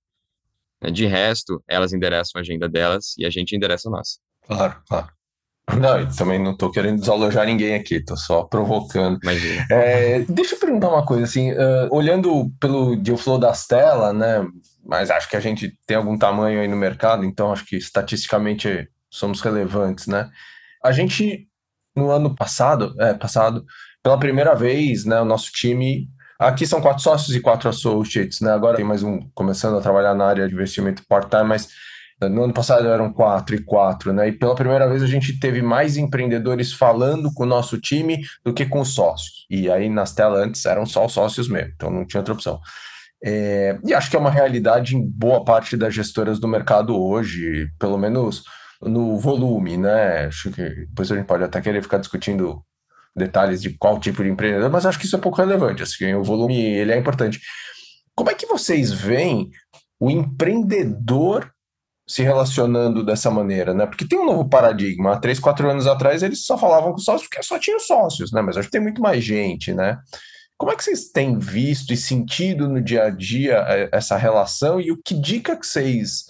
[0.93, 4.19] De resto, elas endereçam a agenda delas e a gente endereça a nossa.
[4.43, 5.22] Claro, claro.
[5.71, 9.19] Não, também não estou querendo desalojar ninguém aqui, estou só provocando.
[9.71, 14.45] É, deixa eu perguntar uma coisa, assim, uh, olhando pelo deal flow das telas, né,
[14.85, 18.89] mas acho que a gente tem algum tamanho aí no mercado, então acho que estatisticamente
[19.09, 20.31] somos relevantes, né?
[20.85, 21.47] A gente,
[21.95, 23.65] no ano passado, é, passado,
[24.03, 28.51] pela primeira vez, né, o nosso time, aqui são quatro sócios e quatro associates, né,
[28.51, 31.69] agora tem mais um começando a trabalhar na área de investimento part-time, mas
[32.29, 34.29] no ano passado eram quatro e quatro, né?
[34.29, 38.53] E pela primeira vez a gente teve mais empreendedores falando com o nosso time do
[38.53, 39.47] que com os sócios.
[39.51, 42.61] E aí nas telas antes eram só os sócios mesmo, então não tinha outra opção.
[43.25, 47.69] É, e acho que é uma realidade em boa parte das gestoras do mercado hoje,
[47.79, 48.43] pelo menos
[48.81, 50.27] no volume, né?
[50.27, 52.63] Acho que depois a gente pode até querer ficar discutindo
[53.15, 55.83] detalhes de qual tipo de empreendedor, mas acho que isso é pouco relevante.
[55.83, 57.41] Assim, o volume ele é importante.
[58.15, 59.51] Como é que vocês veem
[60.01, 61.52] o empreendedor
[62.13, 63.87] se relacionando dessa maneira, né?
[63.87, 65.15] Porque tem um novo paradigma.
[65.15, 68.43] Há três, quatro anos atrás eles só falavam com sócios porque só tinham sócios, né?
[68.43, 69.99] Mas hoje tem muito mais gente, né?
[70.59, 74.79] Como é que vocês têm visto e sentido no dia a dia é, essa relação
[74.79, 76.27] e o que dica que vocês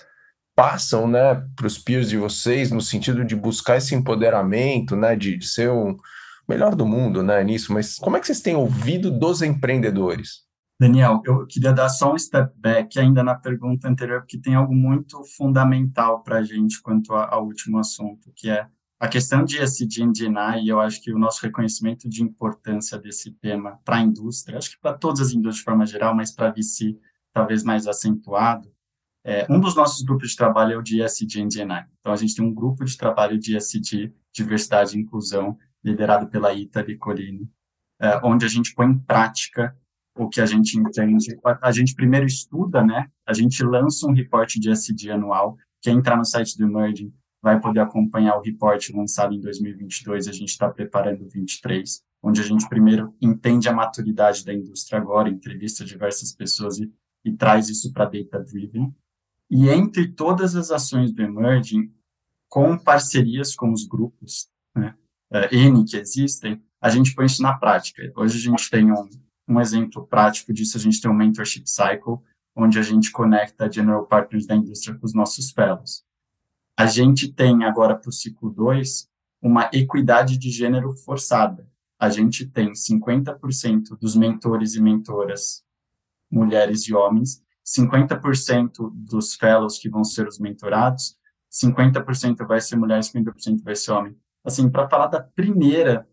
[0.55, 5.45] passam, né, para os peers de vocês no sentido de buscar esse empoderamento, né, de
[5.45, 5.97] ser o
[6.49, 7.73] melhor do mundo, né, nisso?
[7.73, 10.42] Mas como é que vocês têm ouvido dos empreendedores?
[10.80, 14.74] Daniel, eu queria dar só um step back ainda na pergunta anterior, porque tem algo
[14.74, 18.66] muito fundamental para a gente quanto ao último assunto, que é
[18.98, 20.12] a questão de ESG em
[20.62, 24.70] e eu acho que o nosso reconhecimento de importância desse tema para a indústria, acho
[24.70, 26.96] que para todas as indústrias de forma geral, mas para a VC
[27.32, 28.72] talvez mais acentuado,
[29.24, 31.88] é, um dos nossos grupos de trabalho é o de ESG em.
[32.00, 36.52] Então, a gente tem um grupo de trabalho de ESG, diversidade e inclusão, liderado pela
[36.52, 37.48] Ita Vicolini,
[38.00, 39.76] é, onde a gente põe em prática
[40.14, 41.38] o que a gente entende.
[41.61, 43.09] A gente primeiro estuda, né?
[43.27, 45.57] A gente lança um reporte de SD anual.
[45.81, 50.29] Quem entrar no site do Emerging vai poder acompanhar o reporte lançado em 2022.
[50.29, 55.01] A gente está preparando o 23, onde a gente primeiro entende a maturidade da indústria
[55.01, 56.92] agora, entrevista diversas pessoas e,
[57.25, 58.94] e traz isso para Data Driven.
[59.51, 61.92] E entre todas as ações do Emerging,
[62.48, 64.94] com parcerias com os grupos, né,
[65.33, 68.03] uh, N que existem, a gente põe isso na prática.
[68.16, 69.09] Hoje a gente tem um,
[69.48, 72.18] Um exemplo prático disso, a gente tem o Mentorship Cycle,
[72.55, 76.05] onde a gente conecta general partners da indústria com os nossos fellows.
[76.76, 79.09] A gente tem agora para o ciclo 2
[79.40, 81.68] uma equidade de gênero forçada.
[81.98, 85.64] A gente tem 50% dos mentores e mentoras
[86.31, 91.16] mulheres e homens, 50% dos fellows que vão ser os mentorados,
[91.50, 94.16] 50% vai ser mulher, 50% vai ser homem.
[94.42, 96.09] Assim, para falar da primeira,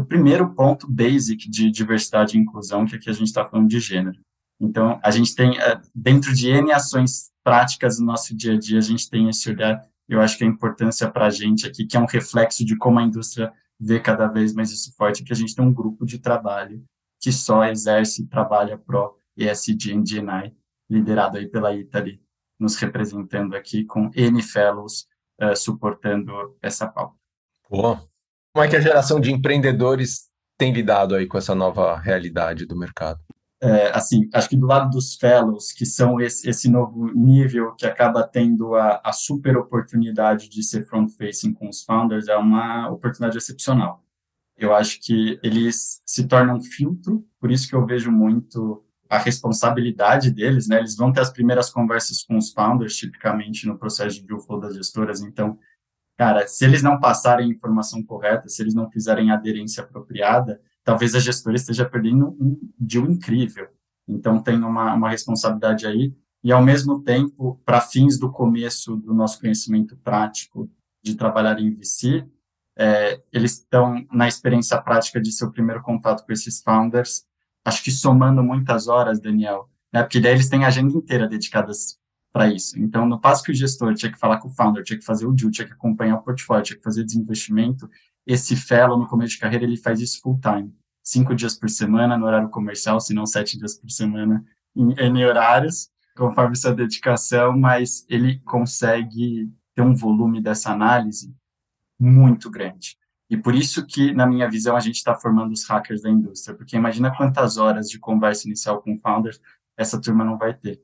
[0.00, 3.80] o primeiro ponto basic de diversidade e inclusão, que aqui a gente está falando de
[3.80, 4.18] gênero.
[4.60, 8.78] Então, a gente tem, eh, dentro de N ações práticas no nosso dia a dia,
[8.78, 11.96] a gente tem esse olhar, eu acho que a importância para a gente aqui, que
[11.96, 15.36] é um reflexo de como a indústria vê cada vez mais isso forte, que a
[15.36, 16.84] gente tem um grupo de trabalho
[17.20, 20.54] que só exerce e trabalha pro ESG em DNI,
[20.88, 22.20] liderado aí pela Italy,
[22.58, 25.06] nos representando aqui com N fellows
[25.40, 27.16] uh, suportando essa pauta.
[27.68, 28.13] Boa.
[28.54, 32.76] Como é que a geração de empreendedores tem lidado aí com essa nova realidade do
[32.76, 33.18] mercado?
[33.60, 37.84] É, assim, acho que do lado dos fellows, que são esse, esse novo nível que
[37.84, 43.36] acaba tendo a, a super oportunidade de ser front-facing com os founders, é uma oportunidade
[43.36, 44.04] excepcional.
[44.56, 50.30] Eu acho que eles se tornam filtro, por isso que eu vejo muito a responsabilidade
[50.30, 50.78] deles, né?
[50.78, 54.60] Eles vão ter as primeiras conversas com os founders, tipicamente no processo de deal flow
[54.60, 55.22] das gestoras.
[55.22, 55.58] Então,
[56.16, 61.18] cara, se eles não passarem informação correta, se eles não fizerem aderência apropriada, talvez a
[61.18, 63.68] gestora esteja perdendo um deal incrível.
[64.06, 66.14] Então, tem uma, uma responsabilidade aí.
[66.42, 70.70] E, ao mesmo tempo, para fins do começo do nosso conhecimento prático
[71.02, 72.26] de trabalhar em VC,
[72.76, 77.24] é, eles estão na experiência prática de seu primeiro contato com esses founders,
[77.64, 80.02] acho que somando muitas horas, Daniel, né?
[80.02, 81.98] Porque daí eles têm agenda inteira dedicadas
[82.34, 82.76] para isso.
[82.76, 85.24] Então, no passo que o gestor tinha que falar com o founder, tinha que fazer
[85.24, 87.88] o deal, tinha que acompanhar o portfólio, tinha que fazer desinvestimento,
[88.26, 92.18] esse fellow no começo de carreira ele faz isso full time, cinco dias por semana
[92.18, 94.44] no horário comercial, se não sete dias por semana
[94.74, 101.32] em N horários, conforme sua dedicação, mas ele consegue ter um volume dessa análise
[102.00, 102.96] muito grande.
[103.30, 106.56] E por isso que, na minha visão, a gente está formando os hackers da indústria,
[106.56, 109.40] porque imagina quantas horas de conversa inicial com founders
[109.76, 110.82] essa turma não vai ter.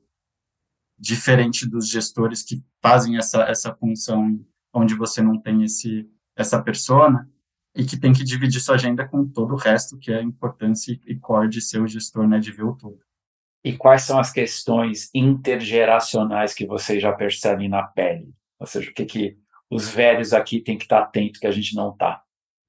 [1.01, 4.39] Diferente dos gestores que fazem essa, essa função
[4.71, 7.27] onde você não tem esse, essa persona
[7.75, 10.99] e que tem que dividir sua agenda com todo o resto, que é a importância
[11.07, 12.99] e core de ser o gestor, né, de ver o todo.
[13.63, 18.31] E quais são as questões intergeracionais que vocês já percebem na pele?
[18.59, 19.37] Ou seja, o que, que
[19.71, 22.21] os velhos aqui têm que estar atento que a gente não está?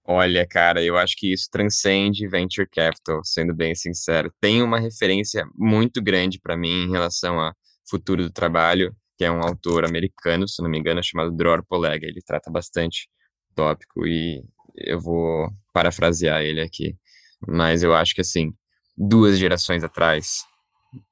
[0.04, 4.32] Olha, cara, eu acho que isso transcende venture capital, sendo bem sincero.
[4.40, 7.52] Tem uma referência muito grande para mim em relação a
[7.88, 12.06] futuro do trabalho, que é um autor americano, se não me engano, chamado Dror Polega.
[12.06, 13.08] Ele trata bastante
[13.54, 14.42] tópico e
[14.76, 16.96] eu vou parafrasear ele aqui.
[17.46, 18.52] Mas eu acho que assim,
[18.96, 20.44] duas gerações atrás,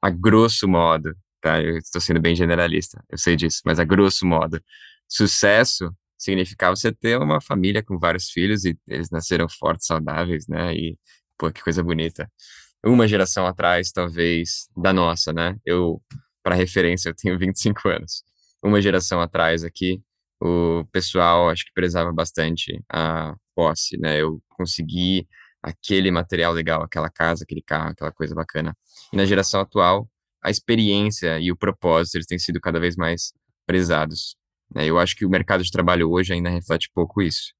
[0.00, 1.60] a grosso modo, tá?
[1.62, 4.62] Eu estou sendo bem generalista, eu sei disso, mas a grosso modo,
[5.08, 10.74] sucesso significava você ter uma família com vários filhos e eles nasceram fortes, saudáveis, né?
[10.74, 10.98] E,
[11.38, 12.30] pô, que coisa bonita.
[12.84, 15.56] Uma geração atrás, talvez, da nossa, né?
[15.64, 16.02] Eu,
[16.42, 18.22] para referência, eu tenho 25 anos.
[18.62, 20.02] Uma geração atrás aqui,
[20.40, 24.20] o pessoal acho que prezava bastante a posse, né?
[24.20, 25.26] Eu consegui
[25.62, 28.76] aquele material legal, aquela casa, aquele carro, aquela coisa bacana.
[29.12, 30.08] E na geração atual,
[30.42, 33.32] a experiência e o propósito eles têm sido cada vez mais
[33.66, 34.36] prezados.
[34.74, 34.86] Né?
[34.86, 37.52] Eu acho que o mercado de trabalho hoje ainda reflete pouco isso.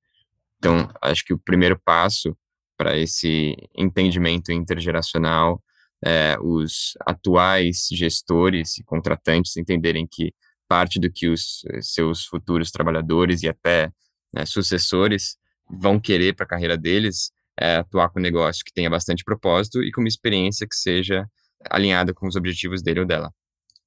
[0.58, 2.36] Então, acho que o primeiro passo
[2.76, 5.62] para esse entendimento intergeracional
[6.04, 10.32] é os atuais gestores e contratantes entenderem que
[10.68, 13.90] parte do que os seus futuros trabalhadores e até
[14.32, 15.36] né, sucessores
[15.68, 19.82] vão querer para a carreira deles é atuar com um negócio que tenha bastante propósito
[19.82, 21.28] e com uma experiência que seja
[21.68, 23.30] alinhada com os objetivos dele ou dela,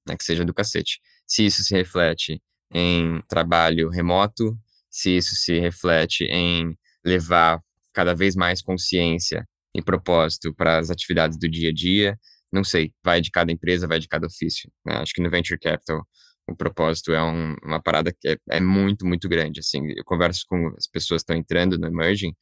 [0.07, 0.99] né, que seja do cacete.
[1.25, 4.55] Se isso se reflete em trabalho remoto,
[4.89, 7.59] se isso se reflete em levar
[7.91, 12.19] cada vez mais consciência e propósito para as atividades do dia a dia,
[12.51, 14.71] não sei, vai de cada empresa, vai de cada ofício.
[14.85, 14.95] Né?
[14.97, 16.05] Acho que no Venture Capital
[16.47, 20.45] o propósito é um, uma parada que é, é, muito, muito grande, assim, eu converso
[20.47, 22.33] com as pessoas que estão entrando no Emerging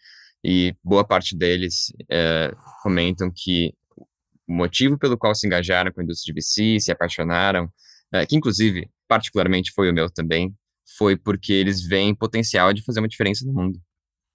[0.44, 2.52] e boa parte deles é,
[2.82, 3.74] comentam que
[4.48, 7.72] o motivo pelo qual se engajaram com a indústria de VC, se apaixonaram,
[8.12, 10.54] é, que inclusive particularmente foi o meu também,
[10.98, 13.80] foi porque eles veem potencial de fazer uma diferença no mundo.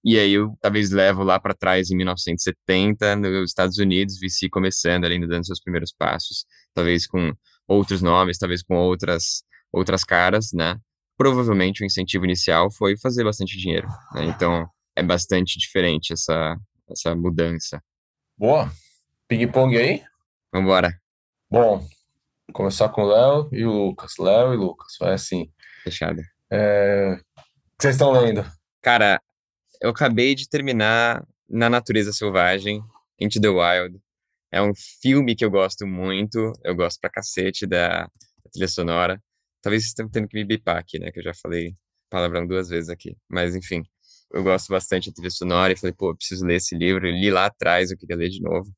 [0.06, 5.04] E aí eu talvez levo lá para trás em 1970, nos Estados Unidos, VC começando
[5.04, 7.32] ali, dando seus primeiros passos, talvez com
[7.66, 9.42] outros nomes, talvez com outras
[9.72, 10.76] outras caras, né?
[11.16, 14.26] Provavelmente o incentivo inicial foi fazer bastante dinheiro, né?
[14.26, 16.56] Então é bastante diferente essa
[16.88, 17.82] essa mudança.
[18.38, 18.70] Boa.
[19.26, 20.04] Ping-pong aí?
[20.54, 20.96] Vambora.
[21.50, 21.84] Bom,
[22.52, 24.18] começar com o Léo e o Lucas.
[24.20, 25.50] Léo e Lucas, vai assim.
[25.82, 26.22] Fechado.
[26.48, 27.14] É...
[27.14, 27.16] O
[27.76, 28.46] que vocês estão lendo?
[28.80, 29.20] Cara,
[29.80, 32.82] eu acabei de terminar Na Natureza Selvagem,
[33.20, 33.98] Into the Wild.
[34.50, 34.72] É um
[35.02, 39.22] filme que eu gosto muito, eu gosto pra cacete da, da trilha sonora.
[39.62, 41.10] Talvez vocês estejam tendo que me bipar aqui, né?
[41.10, 41.72] Que eu já falei
[42.10, 43.16] palavrão duas vezes aqui.
[43.28, 43.82] Mas, enfim,
[44.32, 47.06] eu gosto bastante da trilha sonora e falei, pô, preciso ler esse livro.
[47.06, 48.70] Eu li lá atrás, eu queria ler de novo.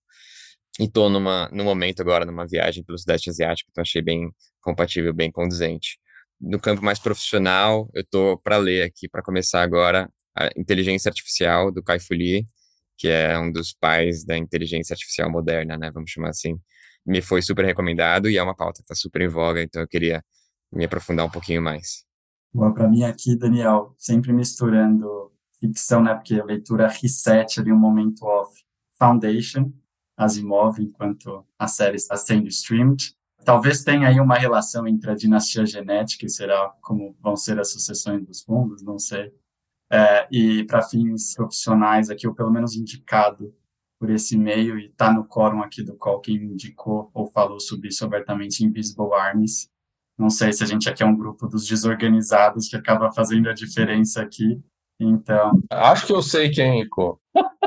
[0.80, 4.30] E tô numa, no momento agora, numa viagem pelo Sudeste Asiático, então achei bem
[4.61, 5.99] compatível, bem conduzente.
[6.40, 10.09] No campo mais profissional, eu tô para ler aqui, para começar agora,
[10.39, 12.47] a Inteligência Artificial, do Kai-Fu Lee,
[12.97, 16.59] que é um dos pais da inteligência artificial moderna, né, vamos chamar assim.
[17.07, 19.89] Me foi super recomendado e é uma pauta que está super em voga, então eu
[19.89, 20.22] queria
[20.72, 22.05] me aprofundar um pouquinho mais.
[22.53, 27.78] Bom, para mim aqui, Daniel, sempre misturando ficção, né, porque a leitura reset ali um
[27.78, 28.53] momento off.
[28.99, 29.72] Foundation,
[30.16, 33.14] Asimov, enquanto a série está sendo streamed.
[33.45, 37.70] Talvez tenha aí uma relação entre a dinastia genética e será como vão ser as
[37.70, 39.32] sucessões dos fundos, não sei.
[39.91, 43.55] É, e para fins profissionais aqui, ou pelo menos indicado
[43.99, 47.89] por esse meio, e está no quórum aqui do qual quem indicou ou falou sobre
[47.89, 49.70] isso abertamente, Invisible Armies.
[50.16, 53.55] Não sei se a gente aqui é um grupo dos desorganizados que acaba fazendo a
[53.55, 54.61] diferença aqui.
[55.01, 55.62] Então.
[55.70, 57.20] Acho que eu sei quem indicou.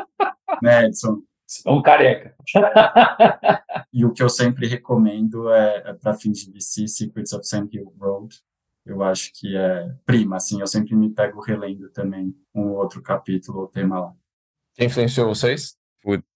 [0.62, 1.24] Né, Edson?
[1.66, 2.36] Um careca.
[3.92, 7.70] e o que eu sempre recomendo é, é para fins de VC, Secrets of Sand
[7.72, 8.40] Hill Road.
[8.86, 13.60] Eu acho que é prima, assim, eu sempre me pego relendo também um outro capítulo
[13.60, 14.14] ou tema lá.
[14.76, 15.80] Quem influenciou vocês?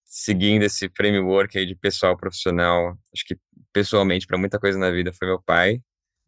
[0.06, 3.36] seguindo esse framework aí de pessoal profissional, acho que
[3.72, 5.80] pessoalmente para muita coisa na vida foi meu pai.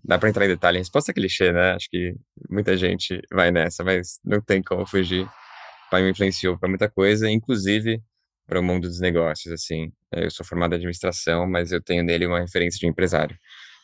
[0.05, 1.73] Dá para entrar em detalhe, a resposta é clichê, né?
[1.73, 2.15] Acho que
[2.51, 5.25] muita gente vai nessa, mas não tem como fugir.
[5.25, 8.03] O pai me influenciou para muita coisa, inclusive
[8.47, 9.93] para o mundo dos negócios, assim.
[10.13, 13.37] Eu sou formado em administração, mas eu tenho nele uma referência de empresário.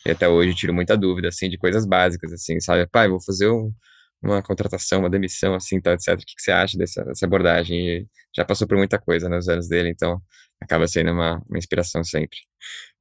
[0.07, 2.87] E até hoje tiro muita dúvida, assim, de coisas básicas, assim, sabe?
[2.87, 3.73] Pai, vou fazer um,
[4.23, 6.15] uma contratação, uma demissão, assim, tal, etc.
[6.15, 7.79] O que, que você acha dessa, dessa abordagem?
[7.89, 10.21] E já passou por muita coisa nos anos dele, então
[10.61, 12.39] acaba sendo uma, uma inspiração sempre.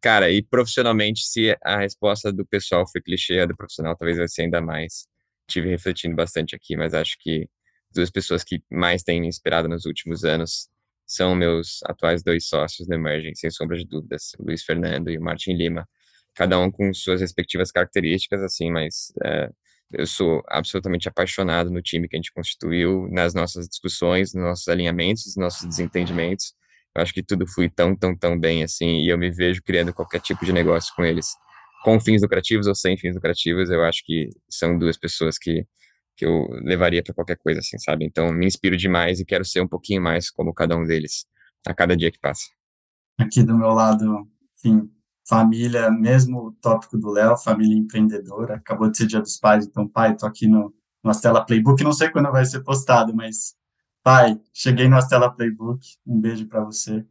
[0.01, 4.27] Cara, e profissionalmente, se a resposta do pessoal foi clichê, a do profissional talvez vai
[4.27, 5.07] ser ainda mais.
[5.47, 7.47] Tive refletindo bastante aqui, mas acho que
[7.93, 10.69] duas pessoas que mais têm me inspirado nos últimos anos
[11.05, 15.17] são meus atuais dois sócios da Emerging, sem sombra de dúvidas, o Luiz Fernando e
[15.17, 15.87] o Martin Lima,
[16.35, 19.49] cada um com suas respectivas características, assim, mas é,
[19.91, 24.67] eu sou absolutamente apaixonado no time que a gente constituiu, nas nossas discussões, nos nossos
[24.67, 26.53] alinhamentos, nos nossos desentendimentos.
[26.95, 29.93] Eu acho que tudo flui tão, tão, tão bem, assim, e eu me vejo criando
[29.93, 31.27] qualquer tipo de negócio com eles,
[31.83, 33.69] com fins lucrativos ou sem fins lucrativos.
[33.69, 35.65] Eu acho que são duas pessoas que
[36.15, 38.05] que eu levaria para qualquer coisa, assim, sabe?
[38.05, 41.25] Então, me inspiro demais e quero ser um pouquinho mais como cada um deles
[41.65, 42.43] a cada dia que passa.
[43.19, 44.27] Aqui do meu lado,
[44.57, 44.89] enfim,
[45.27, 49.87] família, mesmo o tópico do Léo, família empreendedora, acabou de ser dia dos pais, então,
[49.87, 53.55] pai, tô aqui no, no Astela Playbook, não sei quando vai ser postado, mas,
[54.03, 57.05] pai, cheguei no Astela Playbook, um beijo para você.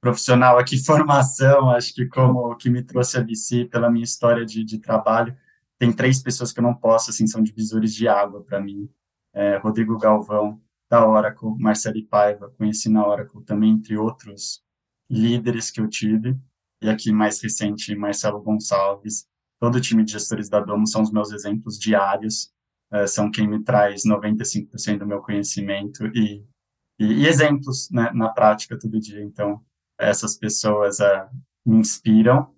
[0.00, 4.46] Profissional aqui, formação, acho que como o que me trouxe a VC pela minha história
[4.46, 5.36] de, de trabalho,
[5.78, 8.88] tem três pessoas que eu não posso, assim, são divisores de água para mim.
[9.32, 14.62] É, Rodrigo Galvão, da Oracle, Marcelo Paiva, conheci na Oracle também, entre outros
[15.08, 16.36] líderes que eu tive.
[16.82, 19.26] E aqui, mais recente, Marcelo Gonçalves.
[19.60, 22.52] Todo o time de gestores da Domo são os meus exemplos diários,
[22.92, 26.44] é, são quem me traz 95% do meu conhecimento e,
[26.98, 29.22] e, e exemplos né, na prática todo dia.
[29.22, 29.60] Então,
[29.98, 31.28] essas pessoas é,
[31.66, 32.54] me inspiram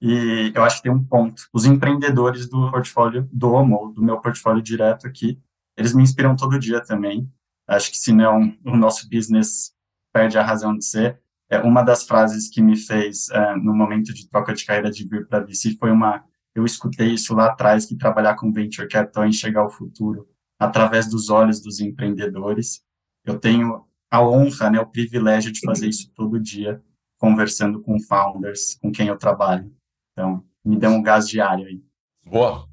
[0.00, 1.42] e eu acho que tem um ponto.
[1.52, 5.38] Os empreendedores do portfólio do Homo, do meu portfólio direto aqui,
[5.76, 7.30] eles me inspiram todo dia também.
[7.68, 9.74] Acho que senão o nosso business
[10.12, 11.20] perde a razão de ser.
[11.50, 15.06] É, uma das frases que me fez é, no momento de troca de carreira de
[15.06, 16.24] vir para a VC foi uma.
[16.54, 20.28] Eu escutei isso lá atrás, que trabalhar com venture capital é enxergar o futuro
[20.58, 22.82] através dos olhos dos empreendedores.
[23.24, 26.82] Eu tenho a honra, né, o privilégio de fazer isso todo dia,
[27.18, 29.72] conversando com founders com quem eu trabalho.
[30.12, 31.80] Então, me deu um gás diário aí.
[32.26, 32.66] Boa.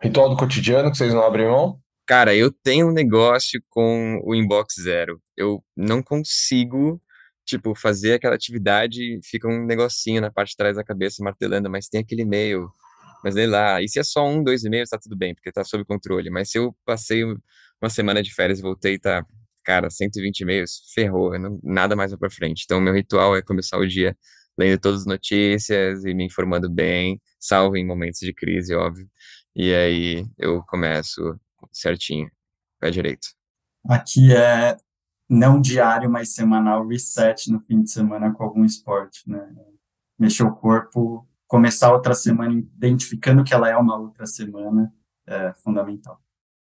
[0.00, 1.80] Ritual do cotidiano que vocês não abrem mão?
[2.06, 5.20] Cara, eu tenho um negócio com o inbox zero.
[5.36, 7.00] Eu não consigo,
[7.44, 11.88] tipo, fazer aquela atividade, fica um negocinho na parte de trás da cabeça martelando, mas
[11.88, 12.70] tem aquele e-mail.
[13.24, 15.64] Mas sei lá, e se é só um, dois e-mails, tá tudo bem, porque tá
[15.64, 16.30] sob controle.
[16.30, 19.24] Mas se eu passei uma semana de férias e voltei, tá,
[19.64, 22.62] cara, 120 e-mails, ferrou, não, nada mais vai pra frente.
[22.64, 24.16] Então, meu ritual é começar o dia
[24.58, 29.08] lendo todas as notícias e me informando bem, salvo em momentos de crise, óbvio.
[29.54, 31.38] E aí eu começo
[31.72, 32.30] certinho,
[32.80, 33.28] pé direito.
[33.88, 34.76] Aqui é
[35.32, 39.48] não diário, mas semanal, reset no fim de semana com algum esporte, né?
[40.18, 44.92] Mexer o corpo, começar outra semana identificando que ela é uma outra semana,
[45.26, 46.20] é fundamental.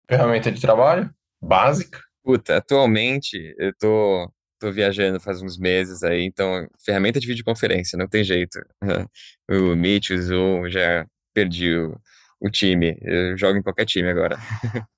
[0.08, 2.00] Ferramenta de trabalho básica?
[2.22, 8.06] Puta, atualmente eu tô, tô viajando faz uns meses aí, então ferramenta de videoconferência, não
[8.06, 8.60] tem jeito.
[9.50, 12.00] o Meet, o Zoom, já perdi o,
[12.44, 12.96] o time.
[13.00, 14.38] Eu jogo em qualquer time agora.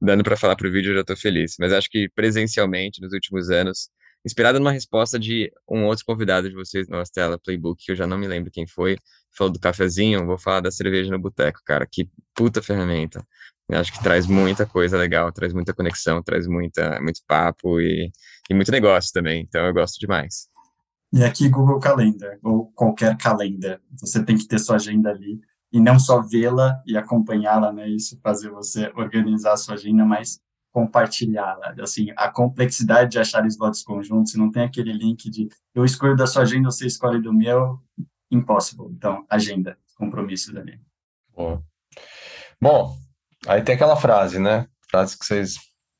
[0.00, 1.54] Dando para falar pro vídeo, eu já tô feliz.
[1.58, 3.88] Mas acho que presencialmente, nos últimos anos,
[4.24, 8.06] inspirado numa resposta de um outro convidado de vocês no Astela Playbook, que eu já
[8.06, 8.96] não me lembro quem foi,
[9.36, 11.86] falou do cafezinho, vou falar da cerveja no boteco, cara.
[11.90, 13.24] Que puta ferramenta.
[13.68, 18.10] Eu acho que traz muita coisa legal, traz muita conexão, traz muita, muito papo e,
[18.50, 19.42] e muito negócio também.
[19.42, 20.48] Então eu gosto demais.
[21.12, 23.80] E aqui Google Calendar, ou qualquer calendar.
[24.00, 25.40] Você tem que ter sua agenda ali
[25.72, 27.88] e não só vê-la e acompanhá-la, né?
[27.88, 30.40] Isso fazer você organizar a sua agenda, mas
[30.72, 31.74] compartilhá-la.
[31.80, 36.16] Assim, a complexidade de achar slots conjuntos, se não tem aquele link de eu escolho
[36.16, 37.80] da sua agenda, você escolhe do meu,
[38.30, 38.88] impossible.
[38.92, 40.78] Então, agenda, compromissos ali.
[41.34, 41.62] Bom.
[42.60, 42.96] Bom,
[43.46, 44.66] aí tem aquela frase, né?
[44.90, 45.56] Frase que vocês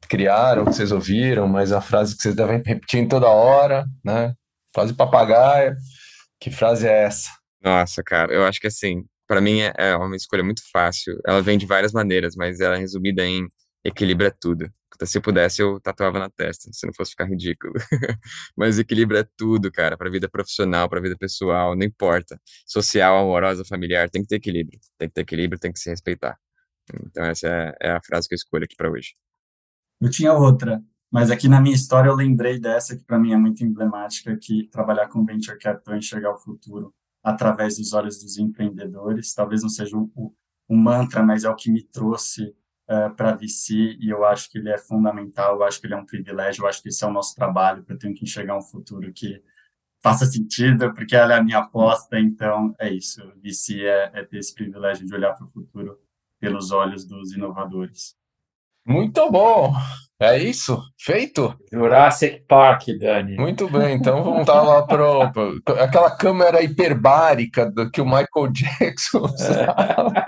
[0.09, 4.35] criaram, que vocês ouviram, mas a frase que vocês devem repetir toda hora, né?
[4.75, 5.77] Frase papagaia.
[6.39, 7.31] Que frase é essa?
[7.62, 11.18] Nossa, cara, eu acho que assim, para mim é, é uma escolha muito fácil.
[11.27, 13.47] Ela vem de várias maneiras, mas ela é resumida em
[13.85, 14.70] equilibra tudo.
[15.05, 17.74] Se eu pudesse, eu tatuava na testa, se não fosse ficar ridículo.
[18.57, 22.41] mas equilibra é tudo, cara, para vida profissional, para vida pessoal, não importa.
[22.66, 24.81] Social, amorosa, familiar, tem que ter equilíbrio.
[24.99, 26.39] Tem que ter equilíbrio, tem que se respeitar.
[27.05, 29.14] Então essa é, é a frase que eu escolho aqui para hoje.
[30.01, 33.37] Eu tinha outra, mas aqui na minha história eu lembrei dessa que para mim é
[33.37, 36.95] muito emblemática, que trabalhar com venture capital é enxergar o futuro
[37.27, 39.35] através dos olhos dos empreendedores.
[39.35, 40.33] Talvez não seja o,
[40.68, 42.55] o mantra, mas é o que me trouxe uh,
[42.89, 45.97] eh, para VC e eu acho que ele é fundamental, eu acho que ele é
[45.97, 48.62] um privilégio, eu acho que esse é o nosso trabalho, eu tenho que enxergar um
[48.62, 49.43] futuro que
[50.01, 53.20] faça sentido, porque ela é a minha aposta, então é isso.
[53.43, 55.99] VC é, é ter esse privilégio de olhar para o futuro
[56.39, 58.16] pelos olhos dos inovadores.
[58.87, 59.74] Muito bom!
[60.18, 60.80] É isso?
[60.99, 61.55] Feito?
[61.70, 63.37] Jurassic Park, Dani.
[63.37, 68.51] Muito bem, então vamos estar lá pro, pro aquela câmera hiperbárica do que o Michael
[68.51, 70.24] Jackson usava.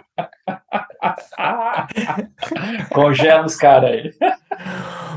[2.92, 4.10] Congela os caras aí.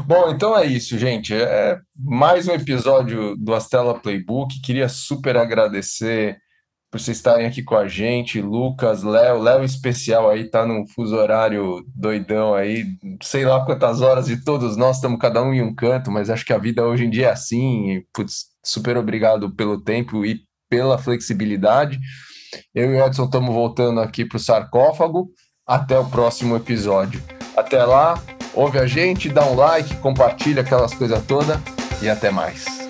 [0.06, 1.34] Bom, então é isso, gente.
[1.36, 4.62] É mais um episódio do Astela Playbook.
[4.62, 6.38] Queria super agradecer
[6.92, 11.16] por vocês estarem aqui com a gente, Lucas, Léo, Léo especial aí, tá num fuso
[11.16, 12.86] horário doidão aí,
[13.24, 16.46] sei lá quantas horas e todos nós estamos cada um em um canto, mas acho
[16.46, 20.42] que a vida hoje em dia é assim, e, putz, super obrigado pelo tempo e
[20.70, 21.98] pela flexibilidade.
[22.76, 25.30] Eu e o Edson estamos voltando aqui para o sarcófago,
[25.66, 27.24] até o próximo episódio.
[27.56, 28.22] Até lá,
[28.54, 31.58] ouve a gente, dá um like, compartilha aquelas coisas todas
[32.02, 32.81] e até mais.